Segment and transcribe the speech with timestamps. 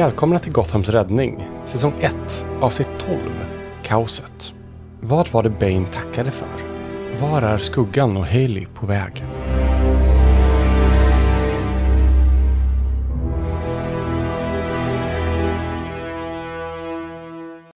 [0.00, 2.14] Välkomna till Gothams räddning, säsong 1,
[2.60, 3.18] avsnitt 12,
[3.82, 4.52] Kaoset.
[5.00, 6.48] Vad var det Bane tackade för?
[7.20, 9.24] Var är Skuggan och Haley på väg?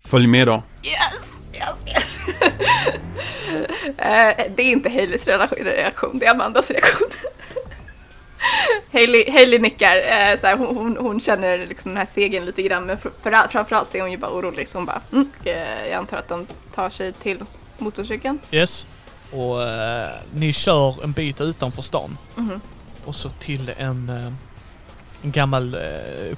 [0.04, 0.62] Följ med då.
[0.82, 2.18] Yes, yes, yes.
[3.98, 7.08] Eh, det är inte Haleys reaktion, det är Amandas reaktion.
[8.94, 12.86] Hailey, Hailey nickar, uh, så hon, hon, hon, känner liksom den här segern lite grann,
[12.86, 15.88] men för, för, framförallt så är hon ju bara orolig, så hon bara, mm, uh,
[15.88, 17.44] jag antar att de tar sig till
[17.78, 18.38] motorcykeln.
[18.50, 18.86] Yes,
[19.30, 19.58] och
[20.34, 22.18] ni kör en bit utanför stan.
[22.36, 22.60] Mm.
[23.04, 24.08] Och så till en,
[25.22, 25.76] en gammal,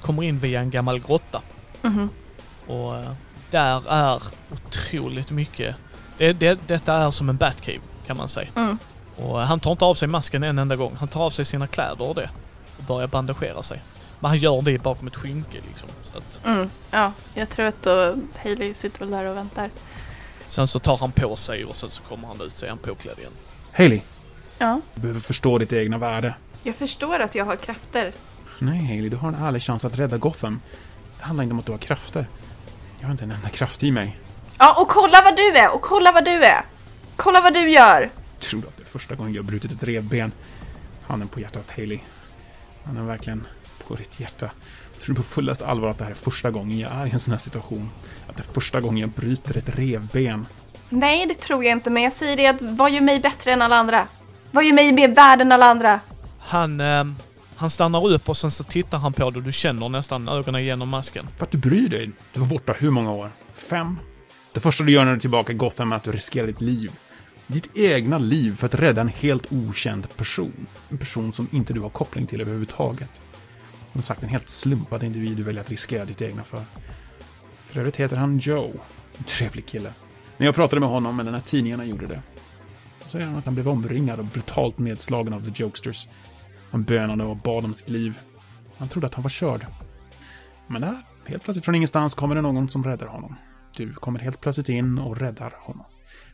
[0.01, 1.41] kommer in via en gammal grotta.
[1.83, 2.09] Mm.
[2.67, 2.93] Och
[3.51, 5.75] där är otroligt mycket.
[6.17, 8.49] Det, det, detta är som en Batcave kan man säga.
[8.55, 8.77] Mm.
[9.15, 10.95] Och han tar inte av sig masken en enda gång.
[10.99, 12.29] Han tar av sig sina kläder och det.
[12.77, 13.81] Och börjar bandagera sig.
[14.19, 15.89] Men han gör det bakom ett skynke liksom.
[16.03, 16.45] Så att...
[16.45, 16.69] mm.
[16.91, 19.69] Ja, jag tror att då Hailey sitter väl där och väntar.
[20.47, 22.77] Sen så tar han på sig och sen så kommer han ut så är han
[22.77, 23.31] påklädd igen.
[23.73, 24.01] Hailey.
[24.57, 24.81] Ja?
[24.95, 26.33] Du behöver förstå ditt egna värde.
[26.63, 28.13] Jag förstår att jag har krafter.
[28.59, 30.61] Nej, Hailey, du har en ärlig chans att rädda Gotham.
[31.17, 32.27] Det handlar inte om att du har krafter.
[32.99, 34.19] Jag har inte en enda kraft i mig.
[34.57, 35.73] Ja, och kolla vad du är!
[35.73, 36.65] Och kolla vad du är!
[37.15, 38.09] Kolla vad du gör!
[38.39, 40.31] Tror du att det är första gången jag har brutit ett revben?
[41.07, 41.99] Handen på hjärtat, Haley.
[42.87, 43.47] Han är verkligen
[43.87, 44.51] på ditt hjärta.
[44.99, 47.19] Tror du på fullast allvar att det här är första gången jag är i en
[47.19, 47.89] sån här situation?
[48.29, 50.45] Att det är första gången jag bryter ett revben?
[50.89, 53.61] Nej, det tror jag inte, men jag säger det att vad gör mig bättre än
[53.61, 54.07] alla andra?
[54.51, 55.99] Vad gör mig mer värd än alla andra?
[56.39, 57.03] Han, eh,
[57.55, 60.63] han stannar upp och sen så tittar han på dig och du känner nästan ögonen
[60.63, 61.27] genom masken.
[61.37, 62.11] För att du bryr dig.
[62.33, 63.31] Du var borta hur många år?
[63.53, 63.99] Fem?
[64.53, 66.61] Det första du gör när du är tillbaka i Gotham är att du riskerar ditt
[66.61, 66.91] liv.
[67.47, 70.67] Ditt egna liv för att rädda en helt okänd person.
[70.89, 73.21] En person som inte du har koppling till överhuvudtaget.
[73.93, 76.65] Som sagt, en helt slumpad individ du väljer att riskera ditt egna för.
[77.65, 78.79] För övrigt heter han Joe.
[79.17, 79.93] En trevlig kille.
[80.37, 82.21] När jag pratade med honom, eller när tidningarna gjorde det,
[83.03, 86.07] så säger han att han blev omringad och brutalt nedslagen av The Jokesters.
[86.71, 88.19] Han bönade och bad om sitt liv.
[88.77, 89.65] Han trodde att han var körd.
[90.67, 93.35] Men där, helt plötsligt från ingenstans kommer det någon som räddar honom.
[93.75, 95.85] Du kommer helt plötsligt in och räddar honom.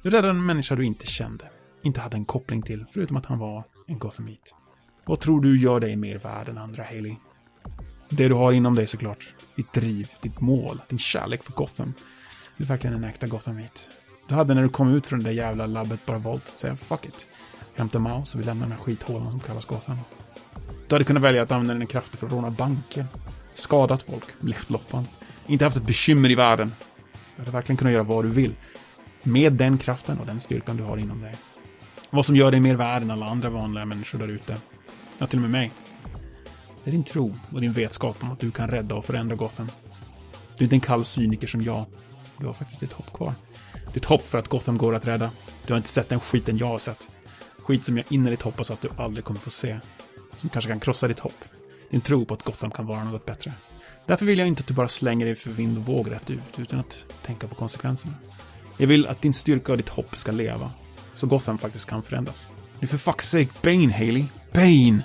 [0.01, 1.49] Du räddade en människa du inte kände,
[1.83, 4.53] inte hade en koppling till, förutom att han var en Gothamit.
[5.05, 7.15] Vad tror du gör dig mer värd än andra, Haley?
[8.09, 9.33] Det du har inom dig såklart.
[9.55, 11.93] Ditt driv, ditt mål, din kärlek för Gotham.
[12.57, 13.91] Du är verkligen en äkta Gothamit.
[14.27, 16.75] Du hade när du kom ut från det där jävla labbet bara valt att säga
[16.75, 17.27] fuck it.
[17.75, 19.97] Hämta Mouse och vi lämnar den här skithålan som kallas Gotham.
[20.87, 23.05] Du hade kunnat välja att använda dina krafter för att råna banker,
[23.53, 25.07] skadat folk, lyft loppan,
[25.47, 26.73] inte haft ett bekymmer i världen.
[27.35, 28.55] Du hade verkligen kunnat göra vad du vill.
[29.23, 31.35] Med den kraften och den styrkan du har inom dig.
[32.09, 34.57] Vad som gör dig mer värd än alla andra vanliga människor där ute.
[35.17, 35.71] Ja, till och med mig.
[36.83, 39.71] Det är din tro och din vetskap om att du kan rädda och förändra Gotham.
[40.57, 41.85] Du är inte en kall cyniker som jag.
[42.37, 43.35] Du har faktiskt ditt hopp kvar.
[43.93, 45.31] Ditt hopp för att Gotham går att rädda.
[45.67, 47.09] Du har inte sett den skiten jag har sett.
[47.57, 49.79] Skit som jag innerligt hoppas att du aldrig kommer få se.
[50.37, 51.45] Som kanske kan krossa ditt hopp.
[51.89, 53.53] Din tro på att Gotham kan vara något bättre.
[54.05, 56.59] Därför vill jag inte att du bara slänger dig för vind och våg rätt ut,
[56.59, 58.13] utan att tänka på konsekvenserna.
[58.77, 60.71] Jag vill att din styrka och ditt hopp ska leva,
[61.15, 62.49] så Gotham faktiskt kan förändras.
[62.79, 64.25] Nu för fuck's sake, Bane, Haley!
[64.53, 65.03] Bane!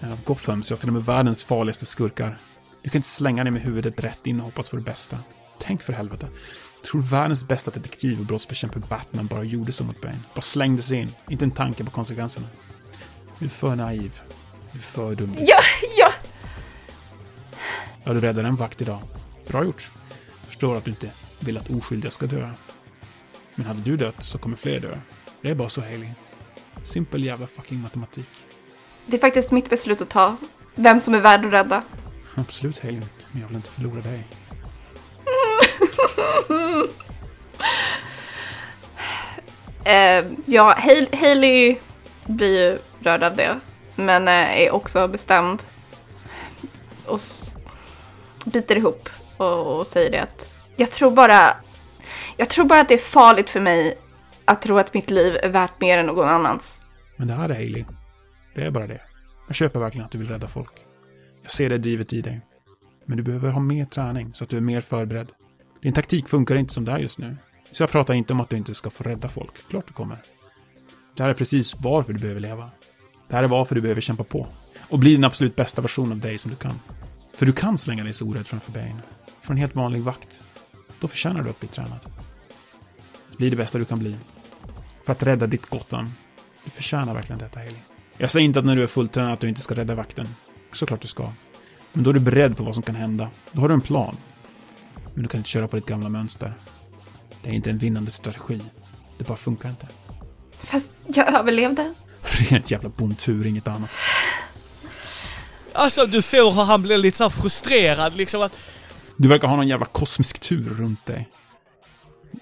[0.00, 2.40] Ja, Gotham så jag till och med världens farligaste skurkar.
[2.82, 5.18] Du kan inte slänga dig med huvudet rätt in och hoppas på det bästa.
[5.58, 6.28] Tänk för helvete.
[6.90, 10.20] Tror världens bästa detektiv och brottsbekämpare Batman bara gjorde så mot Bane?
[10.34, 12.46] Bara slängde sig in, inte en tanke på konsekvenserna.
[13.38, 14.20] Du är för naiv.
[14.72, 15.36] Du är för dum.
[15.38, 15.62] Ja,
[15.98, 16.12] ja!
[18.04, 19.02] Ja, du räddade en vakt idag.
[19.48, 19.92] Bra gjort.
[20.44, 22.50] Förstår att du inte vill att oskyldiga ska dö.
[23.54, 24.98] Men hade du dött så kommer fler dö.
[25.42, 26.08] Det är bara så, Haley.
[26.82, 28.28] Simpel jävla fucking matematik.
[29.06, 30.36] Det är faktiskt mitt beslut att ta.
[30.74, 31.82] Vem som är värd att rädda.
[32.34, 33.02] Absolut, Haley.
[33.32, 34.26] Men jag vill inte förlora dig.
[39.84, 40.74] eh, ja,
[41.12, 41.76] Haley
[42.26, 43.60] blir ju rörd av det.
[43.94, 45.62] Men eh, är också bestämd.
[47.06, 47.20] Och
[48.44, 50.49] biter ihop och, och säger det att
[50.80, 51.56] jag tror bara
[52.36, 53.98] jag tror bara att det är farligt för mig
[54.44, 56.84] att tro att mitt liv är värt mer än någon annans.
[57.16, 57.84] Men det här är Hailey.
[58.54, 59.00] Det är bara det.
[59.46, 60.72] Jag köper verkligen att du vill rädda folk.
[61.42, 62.40] Jag ser det drivet i dig.
[63.04, 65.28] Men du behöver ha mer träning så att du är mer förberedd.
[65.82, 67.36] Din taktik funkar inte som det är just nu.
[67.72, 69.68] Så jag pratar inte om att du inte ska få rädda folk.
[69.68, 70.18] Klart du kommer.
[71.16, 72.70] Det här är precis varför du behöver leva.
[73.28, 74.46] Det här är varför du behöver kämpa på.
[74.88, 76.80] Och bli den absolut bästa version av dig som du kan.
[77.34, 79.02] För du kan slänga dig så orädd framför benen.
[79.40, 80.42] För en helt vanlig vakt.
[81.00, 82.00] Då förtjänar du att bli tränad.
[83.36, 84.16] Bli det bästa du kan bli.
[85.06, 86.12] För att rädda ditt Gotham.
[86.64, 87.74] Du förtjänar verkligen detta, Haley.
[88.16, 90.28] Jag säger inte att när du är fulltränad att du inte ska rädda vakten.
[90.72, 91.32] Såklart du ska.
[91.92, 93.30] Men då är du beredd på vad som kan hända.
[93.52, 94.16] Då har du en plan.
[95.14, 96.54] Men du kan inte köra på ditt gamla mönster.
[97.42, 98.60] Det är inte en vinnande strategi.
[99.18, 99.88] Det bara funkar inte.
[100.52, 101.94] Fast jag överlevde.
[102.22, 103.90] Rent jävla bondtur, inget annat.
[105.72, 108.58] Alltså du ser hur han blir lite så frustrerad liksom att...
[109.20, 111.28] Du verkar ha någon jävla kosmisk tur runt dig.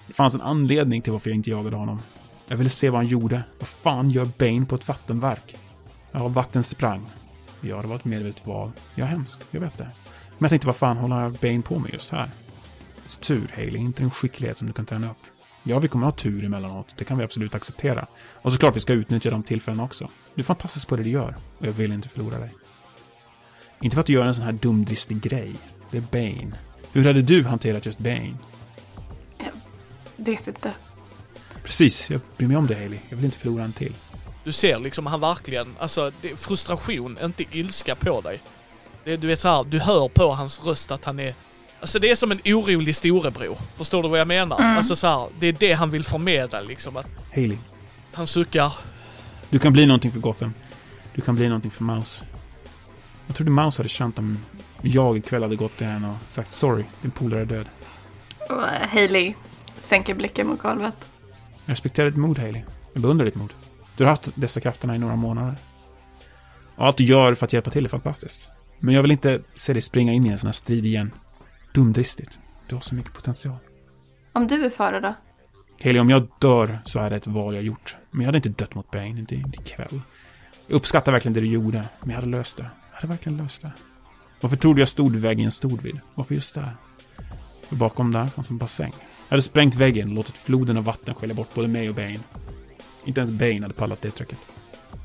[0.07, 2.01] Det fanns en anledning till varför jag inte jagade honom.
[2.47, 3.43] Jag ville se vad han gjorde.
[3.59, 5.57] Vad fan gör Bane på ett vattenverk?
[6.11, 7.09] Ja, vakten sprang.
[7.61, 8.71] Ja, det var ett medvetet val.
[8.95, 9.83] Jag är hemsk, jag vet det.
[9.83, 12.31] Men jag tänkte, vad fan håller Bane på med just här?
[13.05, 15.23] Så tur, Haley, inte en skicklighet som du kan träna upp.
[15.63, 16.87] Ja, vi kommer ha tur emellanåt.
[16.97, 18.07] Det kan vi absolut acceptera.
[18.41, 20.09] Och såklart vi ska utnyttja de tillfällena också.
[20.35, 21.35] Du är fantastisk på det du gör.
[21.57, 22.55] Och jag vill inte förlora dig.
[23.81, 25.55] Inte för att du gör en sån här dumdristig grej.
[25.91, 26.68] Det är Bane.
[26.91, 28.33] Hur hade du hanterat just Bane?
[30.15, 30.73] Vet inte.
[31.63, 32.99] Precis, jag bryr mig om det Haley.
[33.09, 33.93] Jag vill inte förlora en till.
[34.43, 38.41] Du ser liksom han verkligen, alltså det är frustration, inte ilska på dig.
[39.03, 41.33] Det, du vet så här, du hör på hans röst att han är...
[41.79, 43.57] Alltså det är som en orolig storebror.
[43.73, 44.59] Förstår du vad jag menar?
[44.59, 44.77] Mm.
[44.77, 46.97] Alltså så här, det är det han vill förmedla liksom.
[46.97, 47.57] Att Haley,
[48.13, 48.73] han suckar.
[49.49, 50.53] du kan bli någonting för Gotham.
[51.15, 52.25] Du kan bli någonting för Mouse.
[53.27, 54.39] Jag trodde Mouse hade känt om
[54.81, 57.65] jag ikväll hade gått till henne och sagt sorry, din polare är död.
[58.49, 59.33] Och eh, Hailey
[59.77, 61.11] sänker blicken mot golvet.
[61.65, 62.61] Jag respekterar ditt mod, Haley.
[62.93, 63.53] Jag beundrar ditt mod.
[63.97, 65.55] Du har haft dessa krafterna i några månader.
[66.75, 68.49] Och allt du gör för att hjälpa till är fantastiskt.
[68.79, 71.11] Men jag vill inte se dig springa in i en sån här strid igen.
[71.73, 72.39] Dumdristigt.
[72.67, 73.57] Du har så mycket potential.
[74.33, 75.13] Om du är fara då?
[75.83, 77.95] Haley, om jag dör så är det ett val jag gjort.
[78.11, 80.01] Men jag hade inte dött mot Bane, inte, inte ikväll.
[80.67, 82.69] Jag uppskattar verkligen det du gjorde, men jag hade löst det.
[82.91, 83.71] Jag hade verkligen löst det.
[84.41, 85.99] Varför tror du jag stod vid väggen jag stod vid?
[86.15, 86.75] Varför just där?
[87.67, 88.93] För bakom där fanns en bassäng.
[88.97, 92.19] Jag hade sprängt väggen och låtit floden av vatten skölja bort både mig och Bane.
[93.05, 94.37] Inte ens Bane hade pallat det trycket.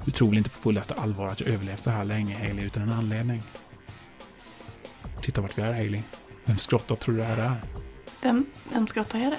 [0.05, 2.83] Du tror väl inte på fullaste allvar att jag överlevt så här länge, Haley, utan
[2.83, 3.43] en anledning?
[5.23, 6.03] Titta vart vi är, Haley.
[6.45, 7.57] Vems grotta tror du det här är?
[8.23, 9.39] Vem, vem skrattar jag det?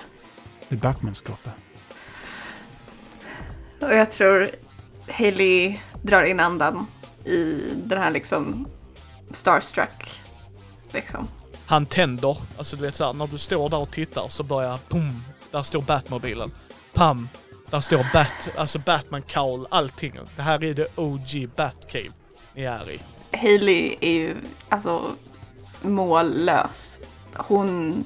[0.69, 1.51] Det är Batmans grotta.
[3.81, 4.49] Och jag tror
[5.07, 6.85] Hailey drar in andan
[7.25, 8.67] i den här liksom
[9.35, 10.21] starstruck.
[10.91, 11.27] Liksom.
[11.65, 15.23] Han tänder, alltså du vet såhär, när du står där och tittar så börjar pum,
[15.51, 16.51] där står Batmobilen.
[16.93, 17.29] Pam,
[17.69, 20.19] där står Bat, alltså Batman Cowl, allting.
[20.35, 22.11] Det här är det OG Batcave
[22.53, 22.99] ni är i.
[23.37, 24.35] Hailey är ju
[24.69, 25.11] alltså
[25.81, 26.99] mållös.
[27.33, 28.03] Hon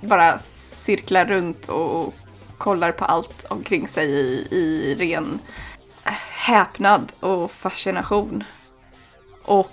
[0.00, 2.14] bara cirklar runt och
[2.58, 5.38] kollar på allt omkring sig i, i ren
[6.46, 8.44] häpnad och fascination.
[9.44, 9.70] Och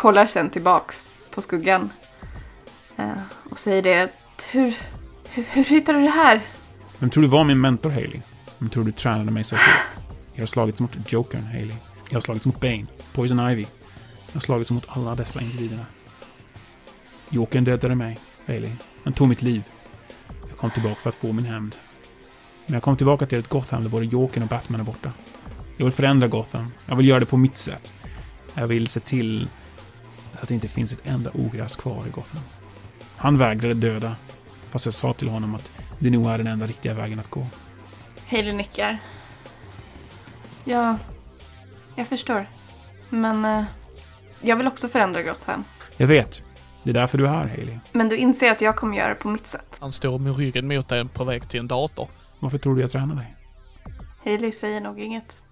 [0.00, 1.90] kollar sen tillbaks på skuggan.
[2.96, 3.10] Eh,
[3.50, 4.10] och säger det,
[4.50, 4.74] hur,
[5.30, 6.40] hur, hur hittade du det här?
[6.98, 8.20] Vem tror du var min mentor, Haley?
[8.58, 10.06] Vem tror du tränade mig så hårt?
[10.34, 11.74] Jag har slagits mot Jokern, Haley.
[12.08, 13.66] Jag har slagits mot Bane, Poison Ivy.
[14.26, 15.86] Jag har slagits mot alla dessa individerna.
[17.28, 18.72] Jokern dödade mig, Haley.
[19.04, 19.64] Han tog mitt liv.
[20.48, 21.76] Jag kom tillbaka för att få min hämnd.
[22.66, 25.12] Men jag kom tillbaka till ett Gotham där både Jokern och Batman är borta.
[25.76, 26.72] Jag vill förändra Gotham.
[26.86, 27.94] Jag vill göra det på mitt sätt.
[28.54, 29.48] Jag vill se till
[30.34, 32.40] så att det inte finns ett enda ogräs kvar i Gotham.
[33.16, 34.16] Han vägrade döda,
[34.70, 37.46] fast jag sa till honom att det nog är den enda riktiga vägen att gå.
[38.28, 38.98] Hailey nickar.
[40.64, 40.98] Ja,
[41.96, 42.46] jag förstår.
[43.08, 43.64] Men eh,
[44.40, 45.64] jag vill också förändra Gotham.
[45.96, 46.44] Jag vet.
[46.82, 47.78] Det är därför du är här, Haley.
[47.92, 49.78] Men du inser att jag kommer göra det på mitt sätt.
[49.80, 52.08] Han står med ryggen mot dig på väg till en dator.
[52.38, 53.36] Varför tror du jag tränar dig?
[54.24, 55.44] Hailey säger nog inget.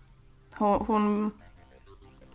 [0.54, 1.30] Hon, hon,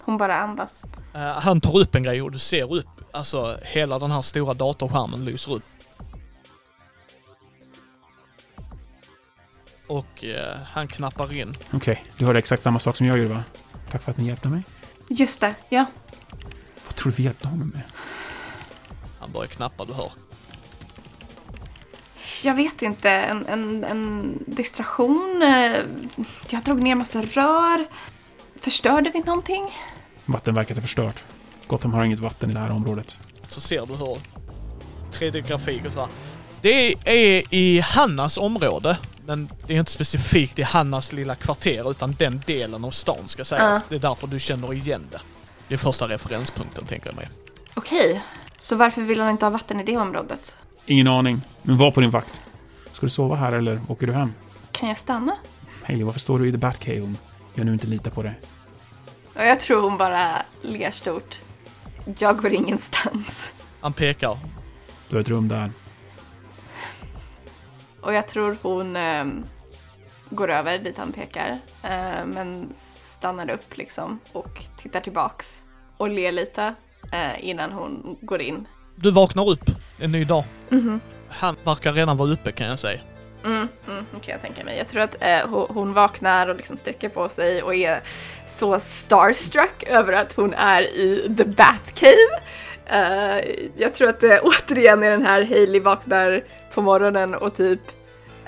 [0.05, 0.83] hon bara andas.
[1.13, 4.53] Eh, han tar upp en grej och du ser upp, alltså hela den här stora
[4.53, 5.63] datorskärmen lyser upp.
[9.87, 11.53] Och eh, han knappar in.
[11.73, 13.43] Okej, du hörde exakt samma sak som jag gjorde, va?
[13.91, 14.63] Tack för att ni hjälpte mig.
[15.09, 15.85] Just det, ja.
[16.85, 17.81] Vad tror du vi hjälpte honom med?
[19.19, 20.11] Han börjar knappa, du hör.
[22.43, 25.41] Jag vet inte, en, en, en distraktion.
[25.41, 25.79] eh,
[26.49, 27.85] Jag drog ner massa rör.
[28.55, 29.69] Förstörde vi någonting?
[30.25, 31.23] Vattenverket är förstört.
[31.67, 33.17] Gotham har inget vatten i det här området.
[33.47, 34.17] Så ser du hur
[35.11, 36.09] 3D-grafik och så här.
[36.61, 38.97] Det är i Hannas område.
[39.25, 43.45] Men det är inte specifikt i Hannas lilla kvarter utan den delen av stan ska
[43.45, 43.81] sägas.
[43.81, 43.87] Ja.
[43.89, 45.21] Det är därför du känner igen det.
[45.67, 47.29] Det är första referenspunkten tänker jag mig.
[47.73, 48.23] Okej,
[48.57, 50.55] så varför vill han inte ha vatten i det området?
[50.85, 52.41] Ingen aning, men var på din vakt.
[52.91, 54.33] Ska du sova här eller åker du hem?
[54.71, 55.35] Kan jag stanna?
[55.83, 57.17] Haley, varför står du i The Batcave om
[57.53, 58.39] jag nu inte litar på dig?
[59.35, 61.39] Och jag tror hon bara ler stort.
[62.19, 63.51] Jag går ingenstans.
[63.81, 64.37] Han pekar.
[65.09, 65.71] Du har ett rum där.
[68.01, 69.45] Och jag tror hon ehm,
[70.29, 71.59] går över dit han pekar.
[71.83, 75.61] eh, men stannar upp liksom och tittar tillbaks.
[75.97, 76.73] Och ler lite.
[77.11, 78.67] eh, innan hon går in.
[78.95, 80.43] Du vaknar upp en ny dag.
[80.69, 80.99] Mhm.
[81.29, 82.99] Han verkar redan vara uppe kan jag säga.
[83.45, 84.77] Mm, mm, kan jag tänka mig.
[84.77, 88.01] Jag tror att eh, hon, vaknar och liksom sträcker på sig och är
[88.47, 92.39] så starstruck över att hon är i the Batcave.
[92.93, 93.39] Uh,
[93.77, 97.79] jag tror att det återigen är den här Hailey vaknar på morgonen och typ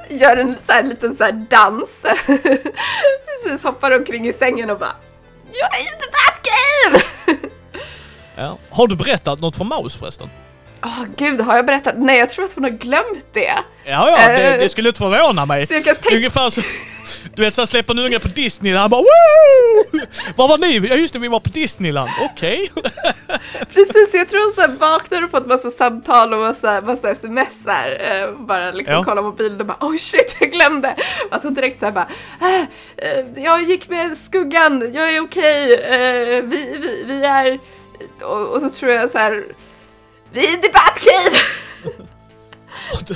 [0.10, 2.02] gör en så här, liten så här dans.
[3.26, 4.96] Precis hoppar omkring i sängen och bara
[5.52, 7.06] Jag är i the Batcave!
[8.38, 8.58] Ja.
[8.70, 10.30] Har du berättat något för Maus förresten?
[10.84, 11.94] Åh gud, har jag berättat?
[11.98, 13.54] Nej, jag tror att hon har glömt det.
[13.88, 15.68] Ja, ja, det, det skulle inte förvåna mig.
[15.68, 16.62] Så tänka Ungefär så...
[17.36, 20.00] Du vet såhär släpper en unge på Disney han bara Woo!
[20.36, 20.88] Var var ni?
[20.88, 22.10] Ja just det, vi var på Disneyland.
[22.22, 22.72] Okej.
[23.74, 27.66] Precis, jag tror hon så här vaknar och fått massa samtal och massa, massa sms
[27.68, 28.22] här.
[28.24, 29.04] Eh, bara liksom Ja.
[29.04, 30.96] kolla mobilen och bara oh shit, jag glömde.
[31.32, 32.08] Att hon direkt såhär bara
[32.42, 32.62] äh,
[32.98, 37.60] eh, jag gick med skuggan, jag är okej, eh, vi, vi, vi är...
[38.22, 39.44] Och, och så tror jag så här
[40.32, 41.38] vi är Batcave!
[43.08, 43.16] Du,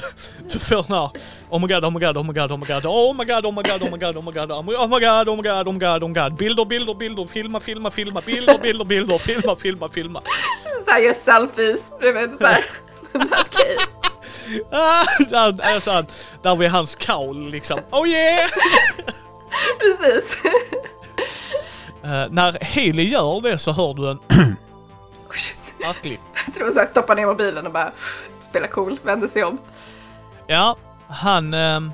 [0.52, 1.10] du får den här
[1.50, 3.46] Oh my god, oh my god, oh my god, oh my god, oh my god,
[3.46, 5.68] oh my god, oh my god, oh my god, oh my god, oh my god,
[5.68, 6.38] oh my god, oh my god, oh.
[6.38, 10.22] Bilder, bilder, bilder, filma, filma, filma, bilder, bilder, bilder, filma, filma, filma.
[10.86, 12.66] Så här gör selfies bredvid såhär.
[14.72, 15.04] Ah,
[16.42, 17.80] där, vid hans kaul liksom.
[17.92, 18.50] Oh yeah!
[19.80, 20.38] Precis.
[22.04, 24.20] Eh, när Haley gör det så hör du en
[25.80, 27.92] verklig Jag tror hon stoppar ner mobilen och bara
[28.50, 29.58] spelar cool, vänder sig om.
[30.48, 30.78] Ja,
[31.08, 31.92] han ehm,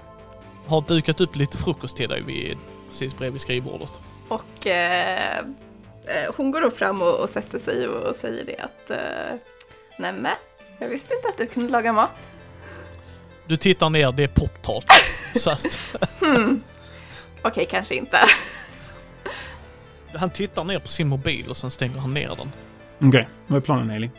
[0.68, 2.58] har dukat upp lite frukost till dig vid,
[2.90, 4.00] precis bredvid skrivbordet.
[4.28, 8.58] Och eh, eh, hon går då fram och, och sätter sig och, och säger det
[8.60, 9.38] att eh,
[9.98, 10.36] Nämen,
[10.80, 12.30] jag visste inte att du kunde laga mat.
[13.48, 14.86] Du tittar ner, det är poptart.
[15.36, 15.66] Så att,
[17.42, 18.20] Okej, kanske inte.
[20.16, 22.52] han tittar ner på sin mobil och sen stänger han ner den.
[23.10, 24.10] Okej, vad är planen Hailey?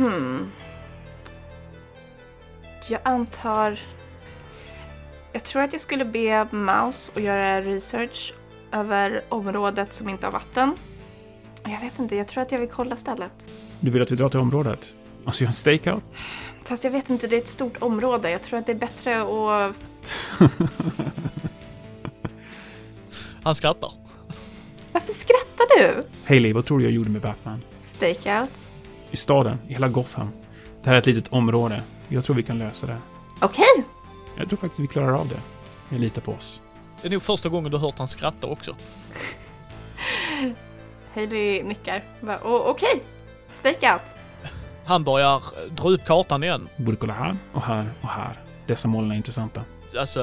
[0.00, 0.50] Hmm.
[2.88, 3.78] Jag antar...
[5.32, 8.34] Jag tror att jag skulle be Mouse att göra research
[8.72, 10.76] över området som inte har vatten.
[11.64, 13.50] Jag vet inte, jag tror att jag vill kolla stället.
[13.80, 14.94] Du vill att vi drar till området?
[15.24, 16.02] Alltså göra en stakeout?
[16.64, 18.30] Fast jag vet inte, det är ett stort område.
[18.30, 19.76] Jag tror att det är bättre att...
[23.42, 23.92] Han skrattar.
[24.92, 26.04] Varför skrattar du?
[26.28, 27.62] Hailey, vad tror du jag gjorde med Batman?
[27.86, 28.69] Stakeouts.
[29.10, 30.30] I staden, i hela Gotham.
[30.82, 31.82] Det här är ett litet område.
[32.08, 32.96] Jag tror vi kan lösa det.
[33.40, 33.84] Okej,
[34.36, 35.40] Jag tror faktiskt vi klarar av det.
[35.88, 36.60] Jag litar på oss.
[37.02, 38.76] Det är nog första gången du hört han skratta också.
[41.14, 42.02] Hailey nickar.
[42.20, 43.02] Bara, "Å- Okej,
[43.48, 44.02] stakeout.
[44.84, 46.68] Han börjar dra upp kartan igen.
[46.76, 48.40] Borde kolla här och här och här.
[48.66, 49.64] Dessa moln är intressanta.
[49.98, 50.20] Alltså,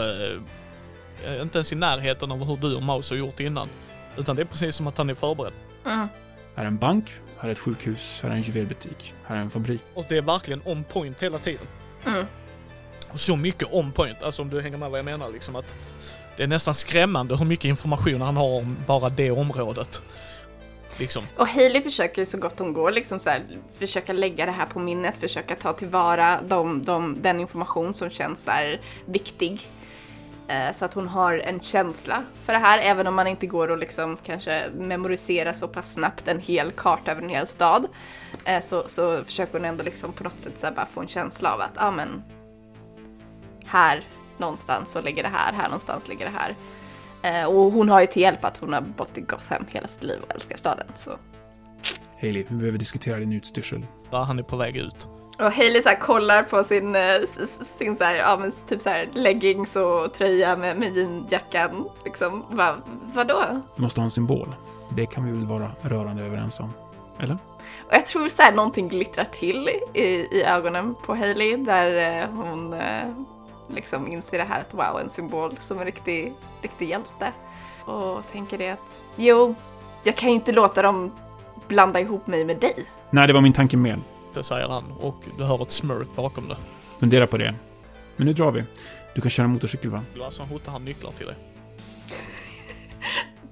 [1.26, 3.68] eh, inte ens i närheten av hur du och Maus har gjort innan.
[4.18, 5.54] Utan det är precis som att han är förberedd.
[5.86, 6.08] Mm.
[6.58, 9.50] Här är en bank, här är ett sjukhus, här är en juvelbutik, här är en
[9.50, 9.82] fabrik.
[9.94, 11.68] Och det är verkligen on point hela tiden.
[12.06, 12.26] Mm.
[13.10, 15.76] Och så mycket on point, alltså om du hänger med vad jag menar liksom att
[16.38, 20.02] det är nästan skrämmande hur mycket information han har om bara det området.
[20.98, 21.24] Liksom.
[21.38, 23.44] Och Hailey försöker så gott hon går liksom så här,
[23.80, 28.44] försöka lägga det här på minnet, försöka ta tillvara de, de, den information som känns
[28.44, 29.68] så här viktig.
[30.48, 33.68] Eh, så att hon har en känsla för det här, även om man inte går
[33.72, 37.88] och liksom kanske memorisera så pass snabbt en hel karta över en hel stad.
[38.46, 41.62] Eh, så, så försöker hon ändå liksom på något sätt bara få en känsla av
[41.62, 42.24] att, ja ah, men,
[43.66, 44.04] här
[44.38, 46.56] någonstans så ligger det här, här någonstans ligger det här.
[47.22, 50.04] Eh, och hon har ju till hjälp att hon har bott i Gotham hela sitt
[50.04, 50.88] liv och älskar staden.
[50.96, 51.12] Så.
[52.22, 53.86] Hailey, vi behöver diskutera din utstyrsel.
[54.12, 55.08] Där han är på väg ut.
[55.40, 57.22] Och Hailey så kollar på sin, eh,
[57.78, 61.90] sin så här, ja, men typ så här leggings och tröja med, med jeanjackan.
[62.06, 62.46] Liksom.
[62.50, 62.76] Va,
[63.14, 63.62] vadå?
[63.76, 64.56] Måste ha en symbol.
[64.90, 66.74] Det kan vi väl vara rörande överens om?
[67.20, 67.38] Eller?
[67.88, 72.30] Och jag tror så här någonting glittrar till i, i ögonen på Hailey där eh,
[72.30, 73.12] hon eh,
[73.68, 77.32] liksom inser det här att wow, en symbol som en riktig, riktig hjälte.
[77.86, 79.56] Och tänker det att jo,
[80.04, 81.12] jag kan ju inte låta dem
[81.68, 82.86] blanda ihop mig med dig.
[83.10, 84.00] Nej, det var min tanke med.
[84.38, 86.58] Det säger han och du hör ett smirk bakom det.
[87.00, 87.56] Fundera på det.
[88.16, 88.64] Men nu drar vi.
[89.16, 90.04] Du kan köra motorcykel, va?
[90.24, 91.36] Alltså hotar han nycklar till dig.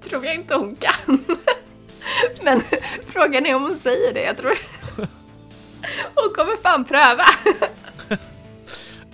[0.00, 1.24] tror jag inte hon kan.
[2.42, 2.60] Men
[3.06, 4.22] frågan är om hon säger det.
[4.22, 4.52] Jag tror
[6.14, 7.24] hon kommer fan pröva.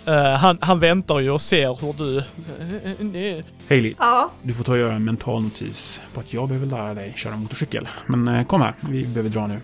[0.07, 2.25] Eh, han, han väntar ju och ser hur du...
[3.69, 6.95] Hailey, Ja, du får ta och göra en mental notis på att jag behöver lära
[6.95, 7.88] dig köra motorcykel.
[8.07, 9.61] Men eh, kom här, vi behöver dra nu.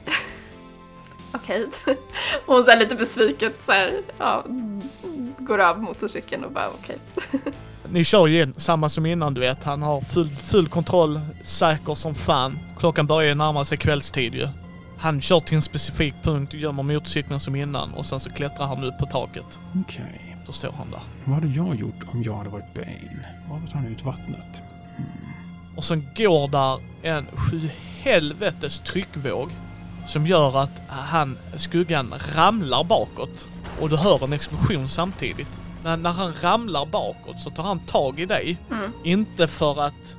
[1.42, 1.66] Okej.
[2.47, 4.45] Och Hon så lite besviket så här, ja,
[5.38, 6.99] går av motorcykeln och bara okej.
[7.90, 9.64] Ni kör ju igen, samma som innan du vet.
[9.64, 12.59] Han har full, full kontroll, säker som fan.
[12.78, 14.49] Klockan börjar närma sig kvällstid ju.
[14.99, 18.85] Han kör till en specifik punkt, gömmer motorcykeln som innan och sen så klättrar han
[18.85, 19.59] upp på taket.
[19.80, 20.37] Okej.
[20.47, 21.00] Då står han där.
[21.25, 23.26] Vad hade jag gjort om jag hade varit Bane?
[23.50, 24.62] Var tar han ut vattnet?
[25.76, 27.61] Och sen går där en sju
[28.02, 29.50] helvetes tryckvåg
[30.09, 33.49] som gör att han, skuggan, ramlar bakåt.
[33.81, 35.61] Och du hör en explosion samtidigt.
[35.85, 38.59] Men när han ramlar bakåt så tar han tag i dig.
[38.71, 38.93] Mm.
[39.05, 40.17] Inte för att,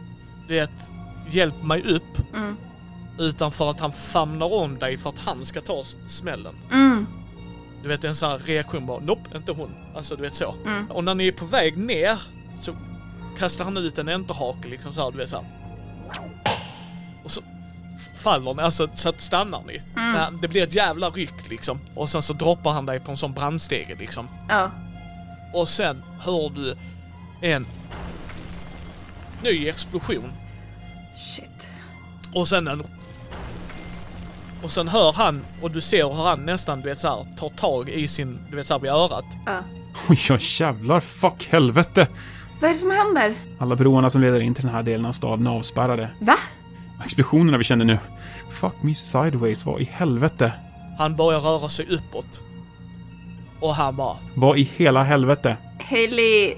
[0.48, 0.92] du vet,
[1.30, 2.34] hjälp mig upp.
[2.36, 2.58] Mm.
[3.20, 6.56] Utan för att han famnar om dig för att han ska ta smällen.
[6.72, 7.08] Mm.
[7.82, 9.76] Du vet en sån här reaktion bara, nope, inte hon.
[9.96, 10.56] Alltså du vet så.
[10.66, 10.92] Mm.
[10.92, 12.22] Och när ni är på väg ner
[12.62, 12.74] så
[13.38, 15.46] kastar han ut en enterhake liksom så här, du vet så här.
[17.24, 17.42] Och så
[18.20, 19.82] faller ni, alltså så att stannar ni.
[19.96, 20.12] Mm.
[20.12, 21.80] Men det blir ett jävla ryck liksom.
[21.96, 24.28] Och sen så droppar han dig på en sån brandstege liksom.
[24.50, 24.72] Ja.
[25.54, 26.76] Och sen hör du
[27.42, 27.66] en
[29.44, 30.32] ny explosion.
[31.36, 31.68] Shit.
[32.34, 32.84] Och sen en...
[34.64, 37.50] Och sen hör han, och du ser hur han nästan, du vet så här, tar
[37.50, 39.26] tag i sin, du vet så här vid örat.
[39.46, 39.60] Ja.
[40.10, 41.00] Oj, jävlar.
[41.00, 42.08] Fuck helvete.
[42.62, 43.36] Vad är det som händer?
[43.60, 46.10] Alla broarna som leder in till den här delen av staden är avspärrade.
[46.20, 46.36] Va?
[47.06, 47.98] Explosionerna vi kände nu.
[48.50, 50.54] Fuck me sideways, vad i helvete?
[50.98, 52.42] Han börjar röra sig uppåt.
[53.60, 55.58] Och han bara, Vad i hela helvete?
[55.90, 56.56] Hailey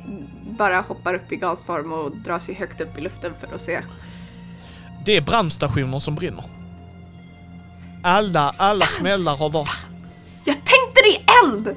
[0.57, 3.81] bara hoppar upp i gasform och drar sig högt upp i luften för att se.
[5.05, 6.43] det är brandstationer som brinner.
[8.03, 9.69] Alla, alla smällar har varit...
[10.46, 11.75] Jag tänkte det i eld!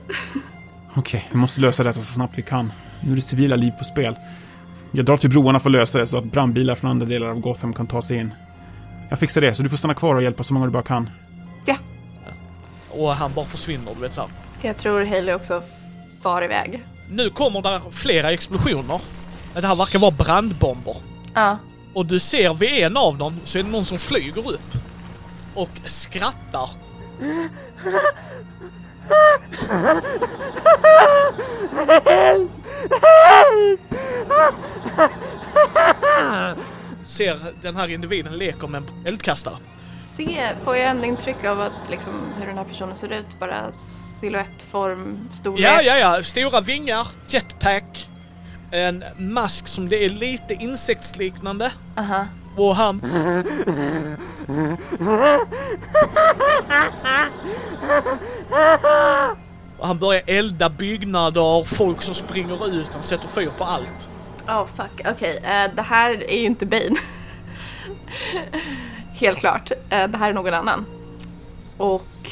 [0.95, 2.73] Okej, vi måste lösa detta så snabbt vi kan.
[3.03, 4.17] Nu är det civila liv på spel.
[4.93, 7.41] Jag drar till broarna för att lösa det så att brandbilar från andra delar av
[7.41, 8.35] Gotham kan ta sig in.
[9.09, 11.11] Jag fixar det, så du får stanna kvar och hjälpa så många du bara kan.
[11.65, 11.77] Ja.
[12.91, 14.31] Och han bara försvinner, du vet så här.
[14.63, 15.63] Jag tror Hailey också
[16.23, 16.85] far iväg.
[17.11, 19.01] Nu kommer där flera explosioner.
[19.53, 20.97] Men Det här verkar vara brandbomber.
[21.35, 21.59] Ja.
[21.95, 24.75] Och du ser vid en av dem så är det någon som flyger upp.
[25.55, 26.71] Och skrattar.
[37.05, 39.55] Ser den här individen leker med en eldkastare.
[40.17, 43.41] Se, får jag ändå intryck av att liksom, hur den här personen ser ut?
[43.41, 43.73] Bara
[44.21, 45.61] siluettform, storlek?
[45.61, 46.23] Ja, ja, ja.
[46.23, 48.09] Stora vingar, jetpack,
[48.71, 51.73] en mask som det är lite insektsliknande.
[51.97, 52.27] Aha.
[52.57, 53.01] Och han...
[59.79, 64.09] Och han börjar elda byggnader, folk som springer ut, han sätter fyr på allt.
[64.49, 65.37] Oh fuck, okej.
[65.43, 66.97] eh, det här är ju inte Bane.
[69.21, 69.71] Helt klart.
[69.91, 70.87] Eh, det här är någon annan.
[71.77, 72.31] Och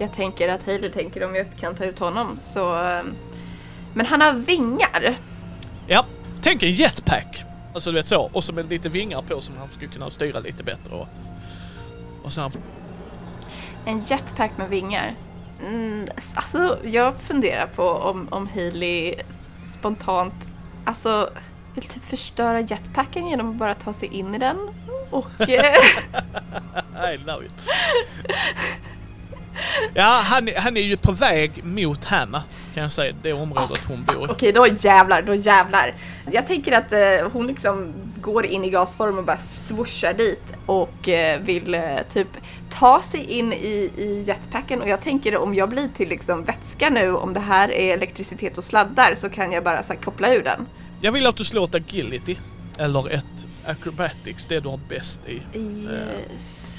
[0.00, 2.82] jag tänker att Hailey tänker om jag kan ta ut honom så...
[2.84, 3.02] eh,
[3.94, 5.16] Men han har vingar.
[5.86, 6.04] Ja,
[6.42, 7.44] tänk en jetpack.
[7.74, 10.40] Alltså du vet så, och så med lite vingar på som han skulle kunna styra
[10.40, 11.08] lite bättre och...
[12.22, 12.50] Och sen...
[13.84, 15.14] En jetpack med vingar.
[15.66, 19.14] Mm, alltså, jag funderar på om, om Hailey
[19.78, 20.34] spontant
[20.86, 21.30] alltså,
[21.74, 24.56] vill typ förstöra jetpacken genom att bara ta sig in i den.
[25.10, 25.30] Och...
[25.48, 25.74] eh,
[27.14, 27.68] I love it.
[29.94, 32.42] Ja, han, är- han är ju på väg mot Hanna,
[32.74, 34.32] kan jag säga, det området hon bor i.
[34.32, 35.94] Okej, då jävlar, då jävlar.
[36.32, 41.08] Jag tänker att eh, hon liksom går in i gasform och bara swooshar dit och
[41.08, 42.28] eh, vill eh, typ
[42.78, 46.90] ta sig in i, i jetpacken och jag tänker om jag blir till liksom vätska
[46.90, 50.34] nu, om det här är elektricitet och sladdar så kan jag bara så här, koppla
[50.34, 50.66] ur den.
[51.00, 52.36] Jag vill att du slår ett agility,
[52.78, 55.58] eller ett acrobatics, det du har bäst i.
[55.58, 56.75] Yes.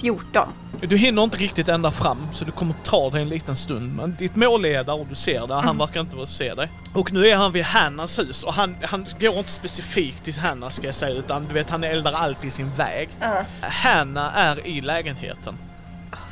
[0.00, 0.48] 14.
[0.80, 3.94] Du hinner inte riktigt ända fram, så du kommer ta dig en liten stund.
[3.96, 5.54] Men ditt mål är där och du ser det.
[5.54, 6.70] Han verkar inte se dig.
[6.94, 10.70] Och nu är han vid Hannas hus och han, han går inte specifikt till Hanna
[10.70, 13.08] ska jag säga, utan du vet han eldar alltid sin väg.
[13.20, 13.44] Ja.
[13.60, 15.58] Hanna är i lägenheten.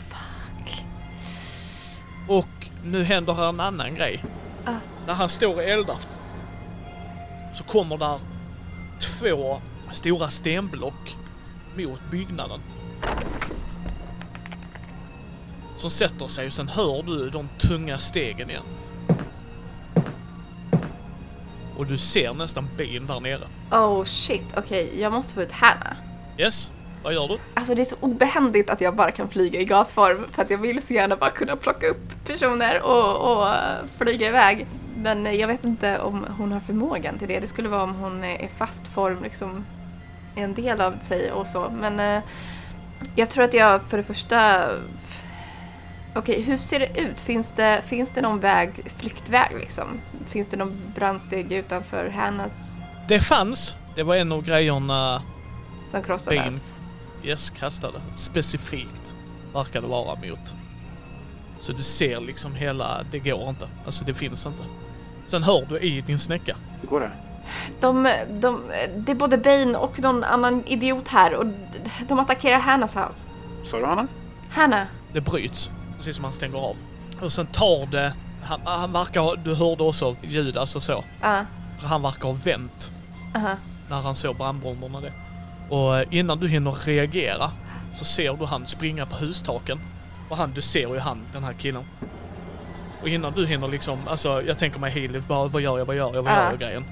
[0.09, 0.85] fuck.
[2.29, 4.25] Och nu händer här en annan grej.
[4.65, 4.73] Ah.
[5.07, 5.97] När han står och eldar
[7.55, 8.19] så kommer där
[9.01, 11.17] två stora stenblock
[11.77, 12.61] mot byggnaden.
[15.79, 18.63] Som sätter sig och sen hör du de tunga stegen igen.
[21.77, 23.43] Och du ser nästan bilen där nere.
[23.71, 25.97] Oh shit, okej, jag måste få ut Hanna.
[26.39, 27.39] Yes, vad gör du?
[27.55, 30.59] Alltså det är så obehändigt att jag bara kan flyga i gasform för att jag
[30.59, 34.67] vill så gärna bara kunna plocka upp personer och, och eh, flyga iväg.
[34.97, 37.41] Men eh, jag vet inte om hon har förmågan till det.
[37.41, 39.65] Det skulle vara om hon är i fast form, liksom
[40.37, 41.73] är en del av sig och så.
[41.81, 42.23] Men eh,
[43.15, 44.69] jag tror att jag för det första...
[46.19, 47.21] Okej, hur ser det ut?
[47.21, 49.87] Finns det, finns det någon väg, flyktväg liksom?
[50.29, 53.77] Finns det någon brandsteg utanför Hannas Det fanns.
[53.95, 55.23] Det var en av grejerna
[55.91, 56.39] som krossades?
[56.45, 56.61] Ben.
[57.23, 58.01] Yes kastade.
[58.17, 59.15] Specifikt
[59.55, 60.55] verkar det vara mot.
[61.61, 63.69] Så du ser liksom hela, det går inte.
[63.85, 64.63] Alltså det finns inte.
[65.27, 66.57] Sen hör du i din snäcka.
[66.81, 67.11] Hur går det?
[67.81, 68.63] De, de,
[68.97, 71.47] det är både Bane och någon annan idiot här och
[72.09, 73.31] de attackerar Hannas house.
[73.71, 74.07] Sa du Hanna?
[74.51, 75.71] Hanna, Det bryts.
[75.99, 76.77] Precis som han stänger av.
[77.21, 81.05] Och sen tar det, han, han verkar ha, du hörde också ljud alltså så.
[81.23, 81.45] ja,
[81.81, 82.91] För han verkar ha vänt
[83.35, 83.55] aha.
[83.91, 85.13] när han såg brandbomberna det.
[85.69, 87.51] Och eh, innan du hinner reagera
[87.97, 89.81] så ser du han springa på hustaken.
[90.29, 91.85] Och han, du ser ju han, den här killen.
[93.03, 96.15] Och innan du hinner liksom, alltså jag tänker mig Healy, vad gör jag, vad gör
[96.15, 96.51] jag, vad gör Ja.
[96.51, 96.85] jag grejen.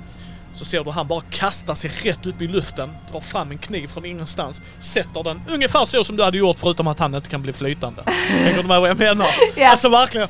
[0.56, 3.86] Så ser du han bara kasta sig rätt upp i luften, drar fram en kniv
[3.88, 7.42] från ingenstans, sätter den ungefär så som du hade gjort förutom att han inte kan
[7.42, 8.02] bli flytande.
[8.28, 9.28] Hänger du med vad jag menar?
[9.56, 9.70] Ja.
[9.70, 10.28] Alltså verkligen.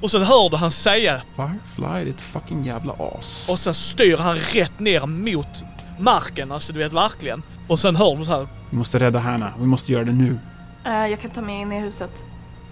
[0.00, 3.48] Och sen hör du han säga Firefly, ditt fucking jävla as.
[3.50, 5.48] och sen styr han rätt ner mot
[5.98, 7.42] marken, alltså du vet verkligen.
[7.68, 8.48] Och sen hör du så här.
[8.70, 9.52] Vi måste rädda Hanna.
[9.58, 10.38] Vi måste göra det nu.
[10.86, 12.10] Eh, jag kan ta mig in i huset.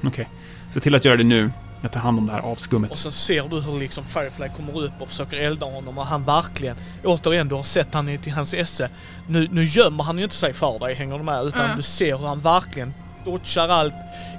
[0.05, 0.29] Okej.
[0.71, 1.51] Se till att göra det nu.
[1.83, 2.97] Jag tar hand om det här Och avskummet.
[2.97, 6.77] sen ser du hur liksom Firefly kommer upp och försöker elda honom och han verkligen,
[7.05, 8.91] återigen du har sett han i till hans esse.
[9.29, 11.45] Nu, nu gömmer han ju inte sig för dig, hänger du med?
[11.47, 11.77] Utan Mm.
[11.77, 13.95] du ser hur han verkligen dodgar allt,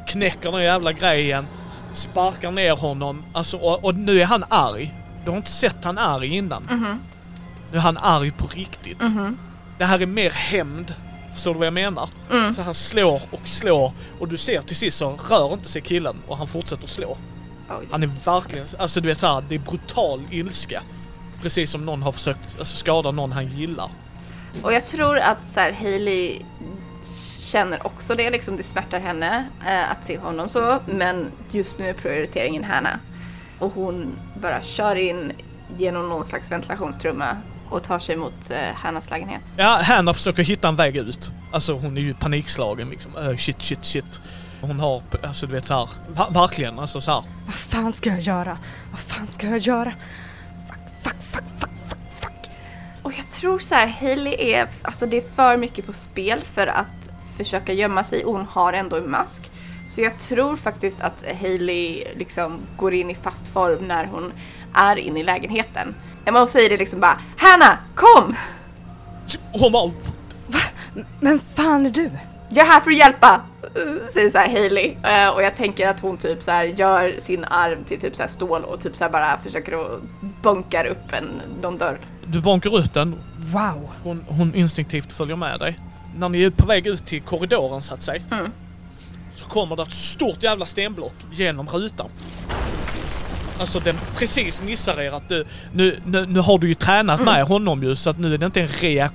[0.08, 1.45] knäcker den jävla grejen,
[1.93, 3.23] sparkar ner honom.
[3.34, 4.93] Alltså, och, och nu är han arg.
[5.23, 6.63] Du har inte sett han arg innan.
[6.63, 6.99] Mhm,
[7.71, 8.99] Nu är han arg på riktigt.
[9.02, 9.38] mhm.
[9.78, 10.93] Det här är mer hämnd.
[11.39, 12.10] Förstår du vad jag menar?
[12.32, 12.54] Mm.
[12.54, 16.15] Så han slår och slår och du ser till sist så rör inte sig killen
[16.28, 17.17] och han fortsätter slå.
[17.69, 17.88] Oj.
[17.91, 20.82] Han är verkligen, alltså du vet såhär, det är brutal ilska.
[21.41, 23.89] Precis som någon har försökt alltså, skada någon han gillar.
[24.62, 26.41] Och jag tror att så här, Hailey
[27.39, 30.80] känner också det, liksom det smärtar henne eh, att se honom så.
[30.86, 32.99] Men just nu är prioriteringen Hanna.
[33.60, 35.32] Och hon bara kör in
[35.78, 37.38] genom någon slags ventilationstrumma
[37.69, 39.41] och tar sig mot eh, Hannas lägenhet.
[39.58, 41.32] Ja, Hanna försöker hitta en väg ut.
[41.51, 43.12] Alltså hon är ju panikslagen liksom.
[43.17, 44.21] Äh, shit, shit, shit.
[44.62, 47.23] Hon har, alltså du vet såhär, va- verkligen alltså såhär.
[47.45, 48.58] Vad fan ska jag göra?
[48.91, 49.93] Vad fan ska jag göra?
[50.67, 52.51] Fuck, fuck, fuck, fuck, fuck, fuck.
[53.03, 56.67] Och jag tror så här, Hailey är, alltså det är för mycket på spel för
[56.67, 56.88] att
[57.38, 59.51] försöka gömma sig och hon har ändå en mask.
[59.88, 64.34] Så jag tror faktiskt att Hailey liksom går in i fast form när hon
[64.73, 65.95] är inne i lägenheten.
[66.30, 68.36] Emma säger det liksom bara Hanna, kom!
[69.52, 69.92] Hon bara,
[71.20, 72.10] Men fan är du?
[72.50, 73.42] Jag är här för att hjälpa!
[73.78, 74.96] uh, Säger så här Hailey.
[75.04, 78.22] Eh, och jag tänker att hon typ så här gör sin arm till typ så
[78.22, 80.02] här stål och typ så här bara försöker att
[80.42, 82.00] bunkar upp en, någon dörr.
[82.26, 83.15] du bankar ut den.
[83.38, 83.89] Wow.
[84.04, 85.80] Hon, hon instinktivt följer med dig.
[86.18, 88.22] När ni är på väg ut till korridoren så att säga.
[88.32, 88.52] Mm.
[89.36, 92.10] Så kommer det ett stort jävla stenblock genom rutan.
[93.60, 97.43] Alltså den precis missar er att du, nu, nu, nu har du ju tränat med
[97.43, 99.13] honom ju så att nu är det inte en reak...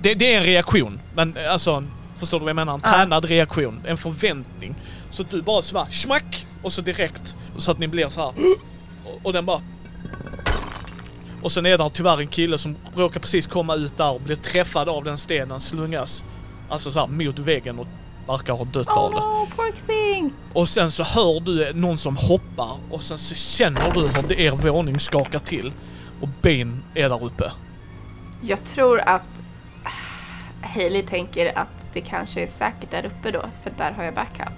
[0.00, 1.00] Det, det är en reaktion.
[1.14, 1.84] Men alltså,
[2.16, 2.74] förstår du vad jag menar?
[2.74, 2.92] En Ja.
[2.92, 3.80] tränad reaktion.
[3.86, 4.74] En förväntning.
[5.10, 6.46] Så att du bara så bara smack!
[6.62, 7.36] Och så direkt.
[7.58, 8.32] Så att ni blir så här.
[9.04, 9.60] Och, och den bara...
[11.42, 14.36] Och sen är det tyvärr en kille som råkar precis komma ut där och blir
[14.36, 16.24] träffad av den stenen, slungas
[16.68, 17.86] alltså så här mot väggen och
[18.26, 19.20] verkar ha dött av Oh det.
[19.20, 20.32] no, porksping!
[20.52, 24.40] Och sen så hör du någon som hoppar och sen så känner du hur det
[24.40, 25.72] er våning skakar till.
[26.20, 27.52] Och Ben är där uppe.
[28.42, 29.42] Jag tror att
[30.62, 34.54] Hailey tänker att det kanske är säkert där uppe då, för där har jag backup.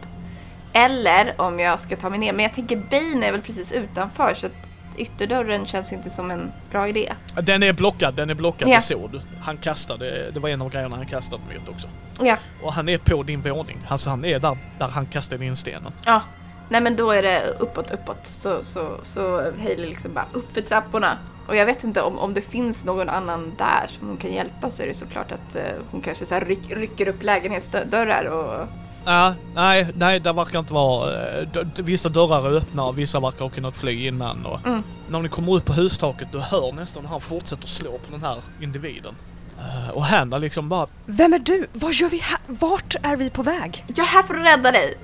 [0.72, 4.34] Eller om jag ska ta mig ner, men jag tänker Bane är väl precis utanför
[4.34, 4.52] så att
[4.98, 7.12] ytterdörren känns inte som en bra idé.
[7.42, 8.76] Den är blockad, den är blockad, Ja.
[8.76, 9.20] det såg du.
[9.40, 11.88] Han kastade, det var en av grejerna han kastade mot också.
[12.20, 13.78] Ja, Och han är på din våning.
[13.88, 15.92] Alltså han är där, där han kastade in stenen.
[16.06, 16.22] ja.
[16.68, 18.26] Nej men då är det uppåt, uppåt.
[18.26, 21.18] Så, så, så Hailey liksom bara upp för trapporna.
[21.46, 24.70] Och jag vet inte om, om det finns någon annan där som hon kan hjälpa
[24.70, 28.68] så är det såklart att eh, hon kanske så ryck, rycker upp lägenhetsdörrar och...
[29.06, 31.12] Ja, nej, nej, det verkar inte vara...
[31.40, 34.66] eh, Vissa dörrar är öppna och vissa verkar ha kunnat fly innan och...
[34.66, 34.82] Mm.
[35.08, 38.22] När ni kommer upp på hustaket, du hör nästan hur han fortsätter slå på den
[38.22, 39.14] här individen.
[39.58, 40.86] Eh, och Hanna liksom bara...
[41.06, 41.66] Vem är du?
[41.72, 42.38] Vad gör vi här?
[42.46, 43.84] Vart är vi på väg?
[43.86, 44.94] Jag är här för att rädda dig!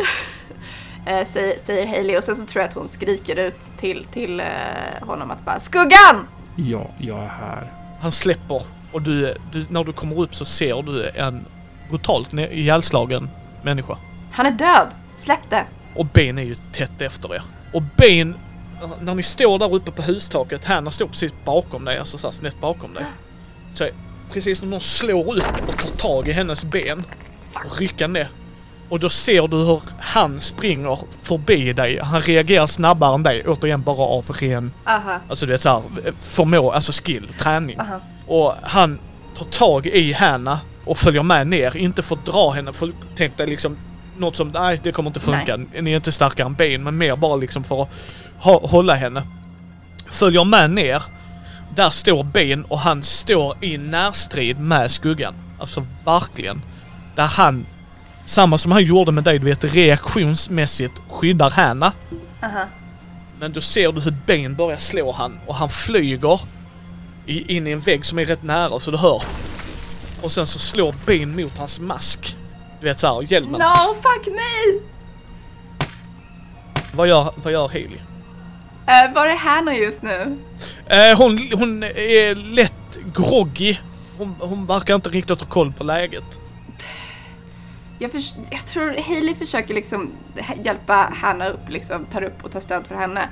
[1.06, 4.42] eh, säger, säger Hailey och sen så tror jag att hon skriker ut till, till
[5.00, 6.26] honom att bara Skuggan!
[6.56, 7.72] Ja, jag är här.
[8.00, 8.62] Han släpper
[8.92, 11.44] och du, du, när du kommer upp så ser du en
[11.90, 13.30] brutalt ihjälslagen
[13.64, 13.96] människa.
[14.32, 14.88] Han är död!
[15.16, 15.64] Släpp det!
[15.94, 17.42] Och Ben är ju tätt efter er.
[17.72, 18.34] Och Ben,
[19.00, 22.32] när ni står där uppe på hustaket, Hanna står precis bakom dig, alltså så här
[22.32, 23.04] snett bakom dig.
[23.74, 23.88] Så
[24.32, 27.04] precis när någon slår upp och tar tag i hennes ben
[27.64, 28.28] och rycker ner.
[28.88, 31.98] Och då ser du hur han springer förbi dig.
[32.02, 35.82] Han reagerar snabbare än dig, återigen bara av ren, Aha, alltså du vet såhär,
[36.20, 37.80] förmå, alltså skill, träning.
[37.80, 38.00] aha.
[38.26, 38.98] Och han
[39.36, 41.76] tar tag i henne och följer med ner.
[41.76, 43.76] Inte för att dra henne, för tänk dig liksom
[44.18, 45.56] något som, nej det kommer inte funka.
[45.56, 47.88] Ni är inte starkare än ben, men mer bara liksom för att
[48.38, 49.22] ha, hålla henne.
[50.06, 51.02] Följer med ner.
[51.74, 55.34] Där står Ben och han står i närstrid med skuggan.
[55.58, 56.62] Alltså verkligen.
[57.14, 57.66] Där han,
[58.26, 61.92] samma som han gjorde med dig, du vet reaktionsmässigt skyddar henne.
[62.42, 62.64] Aha.
[63.40, 66.40] Men då ser du hur Ben börjar slå han och han flyger
[67.26, 69.22] i, in i en vägg som är rätt nära så du hör.
[70.22, 72.36] Och sen så slår Ben mot hans mask.
[72.80, 73.60] Du vet såhär, hjälmen.
[73.60, 74.80] No, fuck nej!
[76.94, 77.98] Vad gör, vad gör Hailey?
[77.98, 80.38] Uh, var är Hanna just nu?
[80.86, 83.76] Eh, hon, hon är lätt groggy.
[84.18, 86.40] Hon, hon verkar inte riktigt ha koll på läget.
[87.98, 90.10] Jag, förs- jag tror Hailey försöker liksom
[90.64, 93.28] hjälpa Hanna upp, liksom tar upp och tar stöd för henne.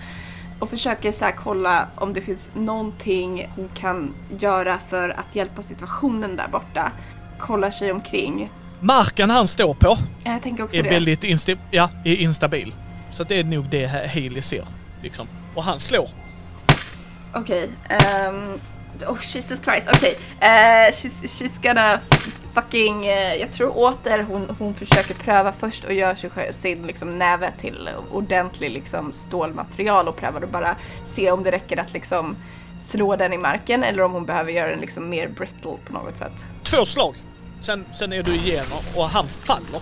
[0.60, 5.62] Och försöker så här kolla om det finns någonting hon kan göra för att hjälpa
[5.62, 6.92] situationen där borta.
[7.38, 8.50] Kollar sig omkring.
[8.80, 10.90] Marken han står på Jag tänker också är det.
[10.90, 12.74] väldigt insta ja, är instabil.
[13.12, 14.64] Så det är nog det Ha- Hailey ser.
[15.02, 15.26] Liksom.
[15.54, 16.08] Och han slår.
[17.34, 17.70] Okej.
[17.88, 18.60] ehm,
[19.08, 19.86] oh Jesus Christ.
[19.94, 20.18] Okej.
[20.40, 22.00] eh, she's, she's gonna
[22.54, 23.06] fucking...
[23.06, 27.52] eh, jag tror åter hon, hon försöker pröva först och gör sig, sin liksom, näve
[27.58, 30.76] till ordentlig liksom, stålmaterial och prövar att bara
[31.14, 32.36] se om det räcker att liksom
[32.80, 36.16] slå den i marken eller om hon behöver göra den liksom mer brittle på något
[36.16, 36.44] sätt.
[36.62, 37.14] Två slag.
[37.60, 39.80] Sen, sen är du igenom och han faller.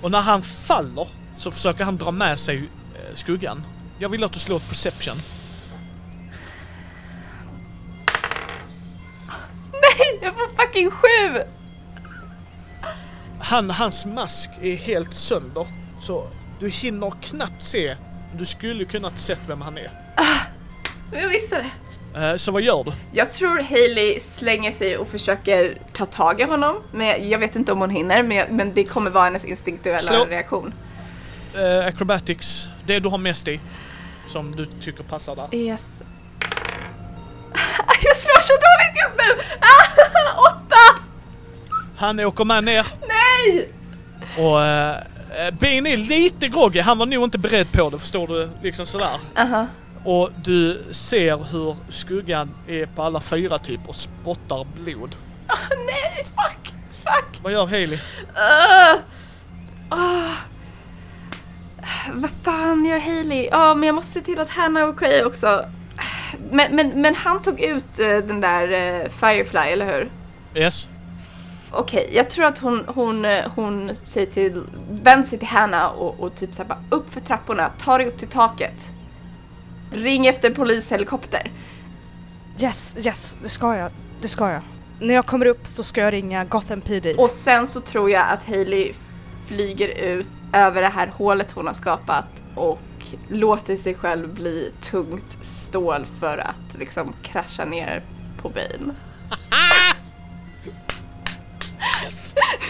[0.00, 3.64] Och när han faller så försöker han dra med sig eh, skuggan.
[3.98, 5.16] Jag vill att du slår ett perception.
[10.76, 11.42] Fucking sju!
[13.40, 15.66] Han, hans mask är helt sönder.
[16.00, 16.28] Så
[16.60, 17.96] du hinner knappt se.
[18.38, 19.90] Du skulle kunnat sett vem han är.
[21.12, 21.70] Jag visste det.
[22.20, 22.92] Eh, så vad gör du?
[23.12, 26.82] Jag tror Hailey slänger sig och försöker ta tag i honom.
[26.92, 30.24] Men jag vet inte om hon hinner, men, det kommer vara hennes instinktuella Slå.
[30.24, 30.74] reaktion.
[31.54, 33.60] Eh, acrobatics, det du har mest i.
[34.28, 35.54] Som du tycker passar där.
[35.54, 35.84] Yes.
[38.02, 39.42] Jag slår så dåligt just nu!
[41.98, 42.06] Ah!
[42.06, 43.68] Han åker med ner Nej!
[44.38, 46.80] och uh, Ben är lite groggy.
[46.80, 48.48] Han var nog inte beredd på det, förstår du?
[48.62, 49.18] Liksom sådär.
[49.36, 49.66] Aha.
[50.04, 55.16] Och du ser hur skuggan är på alla fyra typ och spottar blod.
[55.46, 56.74] Ah, nej, fuck!
[56.90, 57.40] Fuck!
[57.42, 57.96] Vad gör Hailey?
[57.96, 59.00] Uh.
[59.88, 60.32] Ah.
[62.12, 63.48] Vad fan gör Hailey?
[63.50, 65.64] Ja, men jag måste se till att Hanna är okej också.
[66.50, 70.10] Men, men, men han tog ut eh, den där eh, Firefly, eller hur?
[70.54, 70.88] Yes.
[71.70, 76.20] Okej, jag tror att hon, hon, eh, hon säger till, vänder sig till Hanna och,
[76.20, 78.90] och typ såhär bara upp för trapporna, ta dig upp till taket.
[79.92, 81.50] Ring efter polishelikopter.
[82.60, 83.90] Yes, yes, det ska jag.
[84.20, 84.62] Det ska jag.
[85.00, 87.14] När jag kommer upp så ska jag ringa Gotham PD.
[87.14, 88.92] Och sen så tror jag att Hailey
[89.46, 92.78] flyger ut över det här hålet hon har skapat och
[93.28, 98.04] låter sig själv bli tungt stål för att liksom krascha ner
[98.42, 98.94] på Bane.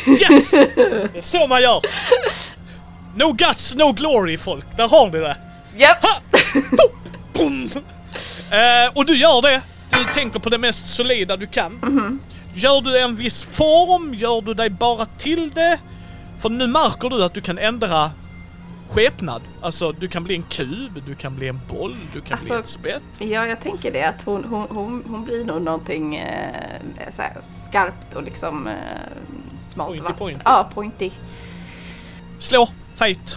[0.07, 0.51] Yes!
[0.51, 1.81] Det är så man gör!
[3.17, 4.65] No guts, no glory folk.
[4.77, 5.37] Där har ni det.
[5.77, 6.07] Japp!
[7.33, 7.71] Boom!
[8.51, 9.61] Eh, och du gör det.
[9.91, 12.21] Du tänker på det mest solida du kan.
[12.55, 14.15] Gör du en viss form?
[14.15, 15.79] Gör du dig bara till det?
[16.39, 18.11] För nu märker du att du kan ändra
[18.89, 19.43] skepnad.
[19.61, 22.55] Alltså du kan bli en kub, du kan bli en boll, du kan bli Alltså,
[22.59, 23.03] ett spett.
[23.19, 26.81] Ja, jag tänker det att hon, hon, hon, hon blir nog någonting eh,
[27.43, 28.75] skarpt och liksom eh,
[29.61, 30.19] smalt Pointy, vasst.
[30.19, 30.41] pointy.
[30.45, 31.11] Ja, pointy.
[32.39, 33.37] Slå, fight.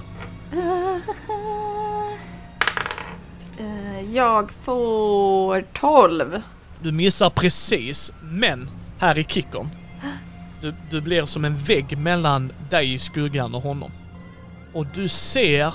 [3.60, 6.42] Eh, jag får 12.
[6.82, 9.70] Du missar precis, men här i kickern.
[10.62, 13.92] Du, du blir som en vägg mellan dig, skuggan och honom.
[14.74, 15.74] Och du ser,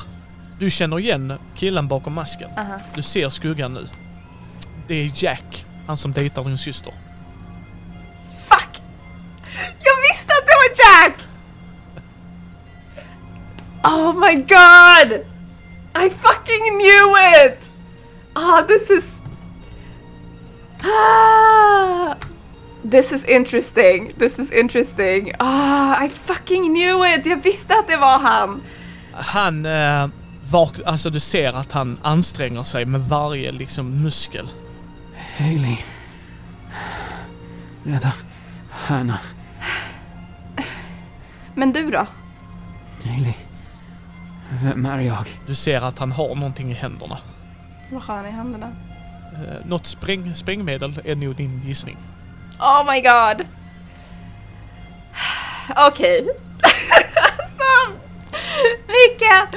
[0.59, 2.51] du känner igen killen bakom masken.
[2.57, 2.81] Aha.
[2.95, 3.89] Du ser skuggan nu.
[4.89, 6.93] Det är Jack, han som dejtar din syster.
[8.49, 8.83] Fuck!
[9.59, 11.17] Jag visste att det var Jack!
[13.85, 15.21] Oh my god!
[16.05, 17.71] I fucking knew it!
[18.35, 19.23] Ah, this is...
[20.83, 22.15] Ah!
[22.91, 24.13] This is interesting.
[24.19, 25.33] This is interesting.
[25.39, 27.27] Ah, I fucking knew it!
[27.27, 28.63] Jag visste att det var han!
[29.17, 30.07] Han, eh,
[30.43, 34.49] vak- alltså du ser att han anstränger sig med varje liksom muskel.
[35.39, 35.77] Hailey.
[37.85, 38.13] Rädda
[38.71, 39.19] Hanna.
[41.55, 42.07] Men du då?
[43.05, 43.35] Hailey.
[44.63, 45.25] Vem är jag?
[45.47, 47.19] Du ser att han har någonting i händerna.
[47.93, 48.67] Vad har han i händerna?
[49.35, 51.97] Eh, något spräng, sprängmedel är nog din gissning.
[52.61, 53.47] Oh my god!
[55.89, 56.27] Okej.
[56.63, 57.14] alltså,
[58.87, 59.49] vilka...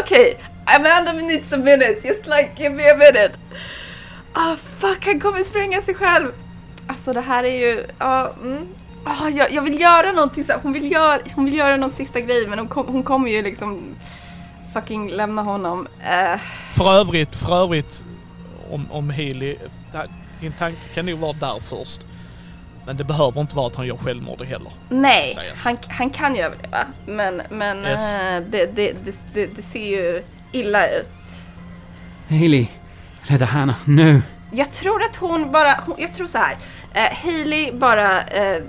[0.00, 3.32] Okej, Amanda needs a minute, just like give me a minute.
[4.32, 6.32] Ah fuck, han kommer spränga sig själv.
[6.86, 8.66] Alltså det här är ju, ja, mm.
[9.04, 10.60] oh, jag, jag vill göra någonting så här.
[10.62, 13.42] hon vill göra, hon vill göra någon sista grej men hon, kom, hon kommer ju
[13.42, 13.96] liksom
[14.72, 15.86] fucking lämna honom.
[16.00, 16.40] Uh.
[16.70, 18.04] För övrigt, för övrigt,
[18.70, 19.56] om, om Healy,
[20.40, 22.00] din tanke kan nog vara där först.
[22.86, 24.72] Men det behöver inte vara att han gör självmord heller.
[24.88, 28.14] nej, han, han kan ju överleva men, men Yes.
[28.14, 30.22] eh, det, det, det, det, det ser ju
[30.52, 31.08] illa ut.
[32.28, 32.66] Hailey,
[33.22, 34.22] rädda Hanna, nu!
[34.52, 36.56] Jag tror att hon bara, hon, jag tror så här.
[36.94, 38.62] Eh, Hailey bara eh,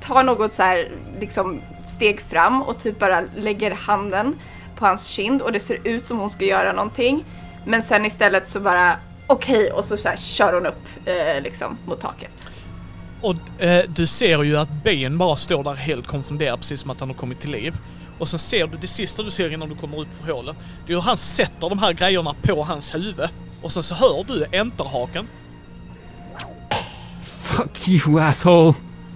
[0.00, 0.88] tar något så här
[1.20, 4.34] liksom steg fram och typ bara lägger handen
[4.76, 7.24] på hans kind och det ser ut som hon ska göra någonting.
[7.66, 11.78] Men sen istället så bara okej och så, så här, kör hon upp eh, liksom
[11.86, 12.46] mot taket.
[13.20, 17.00] Och eh, du ser ju att Ben bara står där helt konfunderad, precis som att
[17.00, 17.76] han har kommit till liv.
[18.18, 20.92] Och sen ser du, det sista du ser innan du kommer ut för hålet, det
[20.92, 23.28] är hur han sätter de här grejerna på hans huvud.
[23.62, 25.26] Och sen så hör du enterhaken
[27.20, 28.74] Fuck you asshole!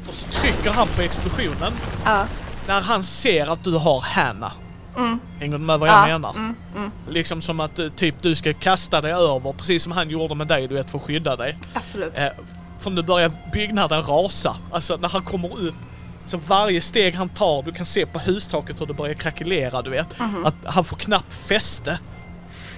[0.09, 1.73] och så trycker han på explosionen
[2.05, 2.25] Ja.
[2.69, 4.53] när han ser att du har Hanna.
[4.97, 5.19] Mm.
[5.41, 6.31] Hänger du med vad Ja, jag menar?
[6.35, 10.11] mm, mm, Liksom som att eh, typ du ska kasta dig över, precis som han
[10.11, 11.59] gjorde med dig, du vet, för att skydda dig.
[11.75, 12.19] absolut.
[12.19, 12.27] Eh,
[12.83, 14.57] från nu börjar byggnaden rasa.
[14.73, 15.75] Alltså när han kommer upp,
[16.27, 19.90] så varje steg han tar, du kan se på hustaket hur det börjar krackelera, du
[19.90, 20.18] vet.
[20.18, 20.47] Mhm.
[20.47, 21.99] Att han får knappt fäste.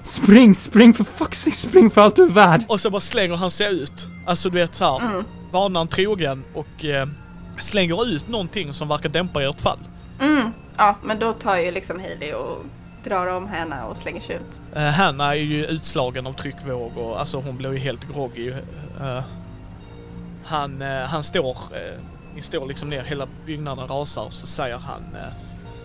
[0.02, 2.64] Spring, spring för fuck's sake, spring för allt du är värd!
[2.68, 4.06] Och så bara slänger han sig ut.
[4.26, 5.24] Alltså du vet såhär, Mm.
[5.50, 7.06] vanan trogen och eh,
[7.58, 9.78] slänger ut någonting som verkar dämpa ert fall.
[10.20, 10.50] Mm.
[10.76, 12.64] Ja, men då tar ju liksom Hailey och
[13.04, 14.76] drar om henne och slänger sig ut.
[14.76, 18.48] Eh, Hanna är ju utslagen av tryckvåg och alltså hon blir ju helt groggy.
[19.00, 19.22] Eh,
[20.44, 22.00] han, eh, han står, eh,
[22.34, 25.32] ni står liksom ner, hela byggnaden rasar och så säger han eh,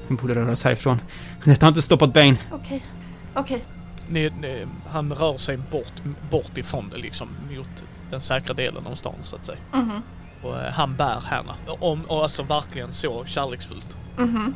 [0.08, 1.02] Vi borde röra oss härifrån.
[1.44, 2.38] Detta har inte stoppat Bane.
[2.52, 2.86] Okej.
[3.34, 3.64] Okej.
[4.10, 5.94] ni, ni, han rör sig bort,
[6.32, 9.58] bort ifrån det liksom mot den säkra delen av stan så att säga.
[9.74, 10.02] Mhm.
[10.42, 11.56] Och eh, han bär Hanna.
[11.80, 13.98] Om, och alltså verkligen så kärleksfullt.
[14.18, 14.56] Mhm.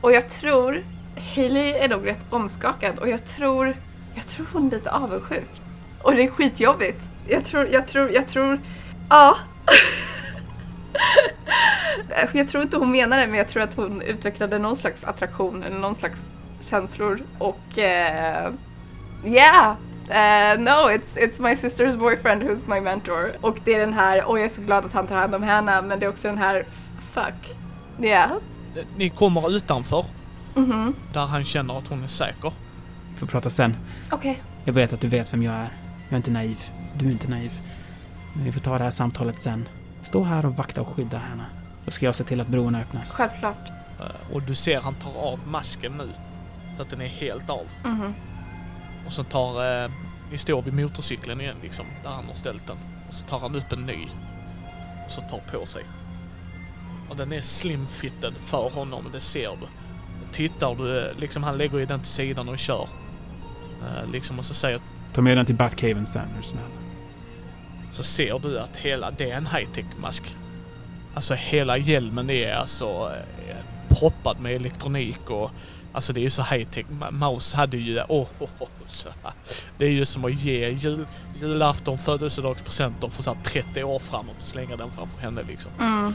[0.00, 0.84] Och jag tror,
[1.34, 3.76] Hailey är nog rätt omskakad och jag tror,
[4.14, 5.48] jag tror hon är lite avundsjuk.
[6.02, 7.08] Och det är skitjobbigt.
[7.28, 8.60] Jag tror, jag tror, jag tror,
[9.08, 9.36] ja.
[12.32, 15.62] jag tror inte hon menar det men jag tror att hon utvecklade någon slags attraktion
[15.62, 16.22] eller någon slags
[16.60, 18.50] känslor och eh,
[19.24, 19.74] yeah.
[20.10, 23.32] Eh, no, it's, it's my sister's boyfriend who's my mentor.
[23.40, 25.42] Och det är den här, och jag är så glad att han tar hand om
[25.42, 26.66] henne, men det är också den här,
[27.12, 27.56] fuck.
[28.02, 28.30] Yeah.
[28.96, 30.04] Ni kommer utanför,
[30.54, 30.94] Mhm.
[31.12, 32.52] där han känner att hon är säker.
[33.12, 33.76] Vi får prata sen.
[34.10, 34.42] Okej.
[34.64, 35.68] Jag vet att du vet vem jag är.
[36.08, 36.58] Jag är inte naiv.
[36.98, 37.52] Du är inte naiv.
[38.44, 39.68] Vi får ta det här samtalet sen.
[40.02, 41.44] Stå här och vakta och skydda henne.
[41.84, 43.10] Då ska jag se till att broarna öppnas.
[43.10, 43.68] Självklart.
[44.00, 46.08] Eh, Och du ser han tar av masken nu.
[46.76, 47.66] Så att den är helt av.
[47.84, 48.14] Mhm.
[49.06, 49.90] Och så tar, eh,
[50.30, 52.76] ni står vid motorcykeln igen liksom, där han har ställt den.
[53.08, 54.08] Och så tar han upp en ny.
[55.06, 55.82] Och så tar på sig.
[57.08, 59.66] Och den är slimfitted för honom, det ser du.
[60.26, 62.88] Och tittar du, eh, liksom han lägger ju den till sidan och kör.
[63.82, 64.80] Eh, liksom och så säger,
[65.12, 66.62] Ta med den till Batcaven sen, är snäll.
[67.92, 70.36] Så ser du att hela, det är en high-tech mask.
[71.14, 73.12] Alltså hela hjälmen är alltså
[73.48, 73.56] eh,
[73.88, 75.50] proppad med elektronik och
[75.92, 76.86] Alltså det är ju så high-tech.
[77.10, 78.00] Maus hade ju...
[78.08, 79.32] Åh, oh, oh, så här.
[79.78, 81.06] Det är ju som att ge jul,
[81.40, 85.70] julafton, födelsedagspresenter för så här 30 år framåt och slänga den framför henne liksom.
[85.80, 86.14] Mm.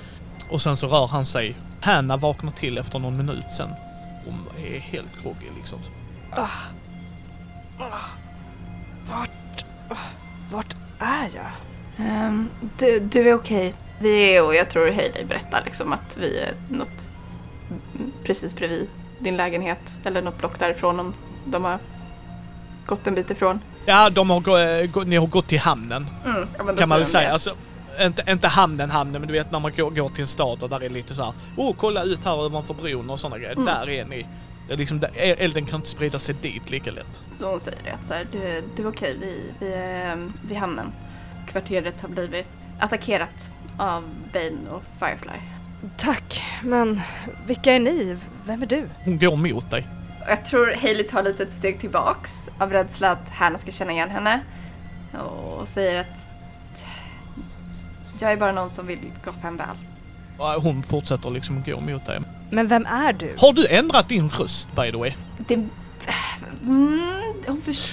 [0.49, 1.55] Och sen så rör han sig.
[1.81, 3.69] Hanna vaknar till efter någon minut sen.
[4.25, 5.79] Hon är helt groggy liksom.
[9.07, 9.65] Vart...
[10.51, 11.51] Vart är jag?
[11.97, 13.73] Ehm, du, du är okej.
[13.99, 17.05] Vi är, och jag tror Hailey berättar liksom att vi är något
[18.23, 18.87] precis bredvid
[19.19, 19.93] din lägenhet.
[20.03, 21.13] Eller något block därifrån om
[21.45, 21.79] de har
[22.85, 23.59] gått en bit ifrån.
[23.85, 26.07] Ja, de har gå, gå, ni har gått till hamnen.
[26.25, 27.31] Mm, ja, kan man väl säga.
[27.31, 27.55] Alltså,
[28.01, 30.69] inte, inte hamnen, hamnen, men du vet när man går, går till en stad och
[30.69, 31.33] där är lite så här.
[31.57, 33.53] Oh, kolla ut här ovanför bron och sådana grejer.
[33.53, 33.65] Mm.
[33.65, 34.25] Där är ni.
[34.67, 37.21] Det är liksom, där- elden kan inte sprida sig dit lika lätt.
[37.33, 40.33] Så hon säger det att så här, du, du är okej, vi, vi är ehm,
[40.47, 40.91] vid hamnen.
[41.47, 42.47] Kvarteret har blivit
[42.79, 44.03] attackerat av
[44.33, 45.39] Bane och Firefly.
[45.97, 47.01] Tack, men
[47.47, 48.17] vilka är ni?
[48.45, 48.87] Vem är du?
[49.03, 49.87] Hon går mot dig.
[50.27, 54.09] Jag tror Hailey tar lite ett steg tillbaks av rädsla att Hanna ska känna igen
[54.09, 54.39] henne.
[55.23, 56.29] Och säger att
[58.19, 59.77] jag är bara någon som vill Gotham väl.
[60.61, 62.19] Hon fortsätter liksom gå mot dig.
[62.53, 63.35] Men vem är du?
[63.37, 65.11] Har du ändrat din röst by the way?
[65.47, 65.53] Det...
[66.63, 67.13] Mm,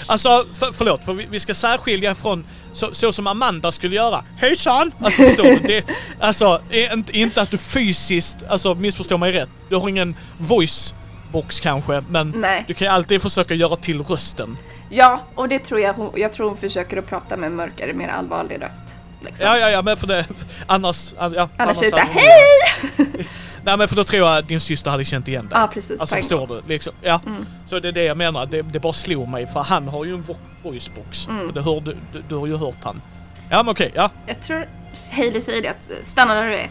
[0.06, 4.24] Alltså, för, förlåt, för vi, vi ska särskilja från så, så som Amanda skulle göra.
[4.36, 4.92] Hejsan!
[5.00, 5.58] Alltså förstår du?
[5.58, 5.84] Det,
[6.20, 9.48] alltså, är inte, inte att du fysiskt, alltså missförstå mig rätt.
[9.68, 12.64] Du har ingen voicebox kanske, men Nej.
[12.68, 14.58] du kan ju alltid försöka göra till rösten.
[14.90, 17.92] Ja, och det tror jag hon, jag tror hon försöker att prata med en mörkare,
[17.92, 18.84] mer allvarlig röst.
[19.20, 19.46] Liksom.
[19.46, 20.26] Ja, ja, ja, men för det,
[20.66, 21.14] annars...
[21.18, 23.26] Ja, Annars är det såhär, hej!
[23.64, 25.58] Nej men för då tror jag att din syster hade känt igen dig.
[25.58, 26.00] Ja, precis.
[26.00, 26.62] Alltså förstår du?
[26.68, 27.20] Liksom, ja.
[27.26, 27.46] Mm.
[27.68, 30.14] Så det är det jag menar, det, det bara slog mig för han har ju
[30.14, 31.28] en vo- voicebox.
[31.28, 31.46] Mm.
[31.46, 33.02] För det hör, du, du, du har ju hört han.
[33.50, 34.10] Ja men okej, ja.
[34.26, 34.68] Jag tror
[35.12, 36.70] Hailey säger det, att stanna där du är.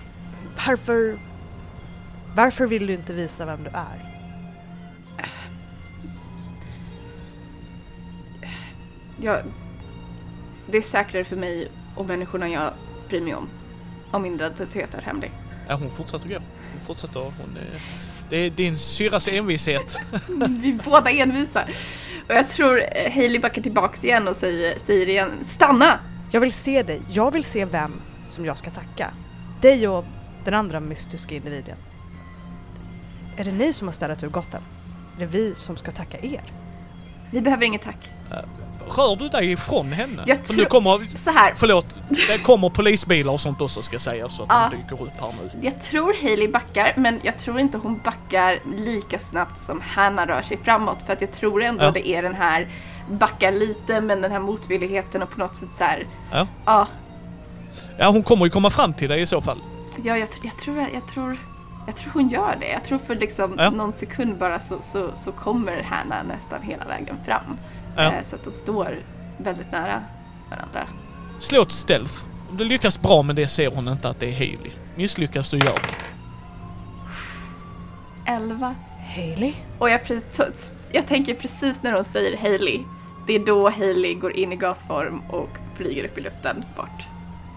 [0.68, 1.18] Varför...
[2.36, 4.10] Varför vill du inte visa vem du är?
[9.22, 9.40] Jag,
[10.66, 12.72] det är säkrare för mig och människorna jag
[13.10, 13.50] bryr mig om.
[14.12, 15.32] Om min identitet är hemlig.
[15.68, 16.36] ja hon fortsätter gå.
[16.90, 17.82] Fortsätter, hon är,
[18.30, 20.00] Det är din syrras envishet.
[20.50, 21.64] Vi är båda envisa.
[22.28, 26.00] Och jag tror eh, Hailey backar tillbaks igen och säger, säger igen, stanna!
[26.32, 27.02] Jag vill se dig.
[27.10, 27.92] Jag vill se vem
[28.30, 29.14] som jag ska tacka.
[29.62, 30.06] Dig och
[30.46, 31.78] den andra mystiska individen.
[33.38, 34.64] Är det ni som har städat ur Gotham?
[35.16, 36.44] Är det vi som ska tacka er?
[37.32, 38.10] Vi behöver inget tack.
[38.98, 40.24] Rör du dig ifrån henne?
[40.26, 44.00] Jag För nu tror- kommer, Så här, förlåt, det kommer polisbilar och sånt också ska
[44.00, 44.70] sägas så att Ja.
[44.72, 45.50] de dyker upp här nu.
[45.62, 50.42] jag tror Hailey backar, men jag tror inte hon backar lika snabbt som Hanna rör
[50.42, 50.98] sig framåt.
[51.06, 51.92] För att jag tror ändå Ja.
[51.92, 52.68] det är den här
[53.12, 56.08] backa lite, men den här motvilligheten och på något sätt så här.
[56.32, 56.48] Ja.
[56.66, 56.88] Ja,
[57.98, 59.58] Ja, hon kommer ju komma fram till dig i så fall.
[60.04, 61.38] ja jag, jag, tror, jag, tror,
[61.90, 62.68] jag tror hon gör det.
[62.68, 63.70] Jag tror för liksom Ja.
[63.70, 67.58] någon sekund bara så, så, så kommer Hanna nästan hela vägen fram.
[67.96, 68.04] Ja.
[68.14, 69.00] Eh, så att de står
[69.38, 70.02] väldigt nära
[70.50, 70.88] varandra.
[71.40, 72.14] Slå ett stealth.
[72.50, 74.72] Om du lyckas bra med det ser hon inte att det är Haley.
[74.96, 75.96] Misslyckas du gör det.
[78.32, 78.76] Elva.
[79.16, 79.54] Hailey?
[79.80, 82.80] Och jag, precis, jag tänker precis när hon säger Hailey,
[83.28, 87.04] det är då Hailey går in i gasform och flyger upp i luften bort.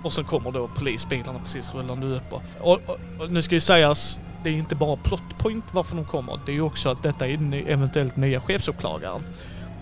[0.04, 2.32] Och sen kommer då polisbilarna precis rullande upp.
[2.32, 5.96] Och, och, och, och nu ska ju sägas, det är inte bara plot point varför
[5.96, 6.40] de kommer.
[6.46, 9.22] Det är ju också att detta är ny, eventuellt nya chefsåklagaren.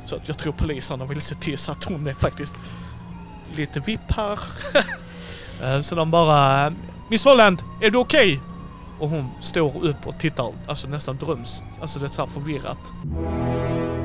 [0.05, 2.55] Så att jag tror poliserna vill se till så att hon är faktiskt
[3.55, 4.39] lite vipp här.
[5.63, 6.73] Eh, så de bara
[7.09, 8.41] Miss Holland, är du okej?
[8.99, 12.93] Och hon står upp och tittar, alltså nästan drömst, alltså det är så här förvirrat.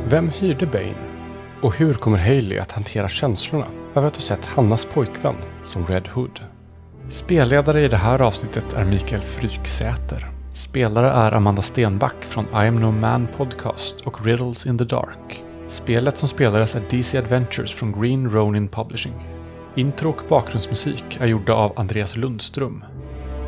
[0.06, 0.96] Vem hyrde Bane?
[1.62, 5.36] Och hur kommer Hailey att hantera känslorna över att ha sett Hannas pojkvän
[5.66, 6.40] som Red Hood?
[7.10, 10.35] Spelledare i det här avsnittet är Mikael Fryksäter.
[10.56, 15.44] Spelare är Amanda Stenback från I am no man podcast och Riddles in the Dark.
[15.68, 19.14] Spelet som spelades är DC Adventures från Green Ronin Publishing.
[19.76, 22.84] Intro och bakgrundsmusik är gjorda av Andreas Lundström.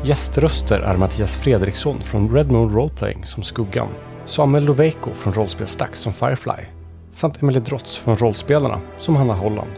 [0.04, 3.88] Gäströster är Mattias Fredriksson från Red Moon Roleplaying som Skuggan,
[4.24, 6.64] Samuel Loveiko från Rollspelsdags som Firefly,
[7.12, 9.72] samt Emily Drotz från Rollspelarna som Hanna Holland.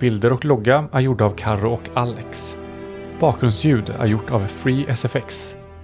[0.00, 2.56] Bilder och logga är gjorda av Karro och Alex.
[3.20, 5.56] Bakgrundsljud är gjort av Free SFX.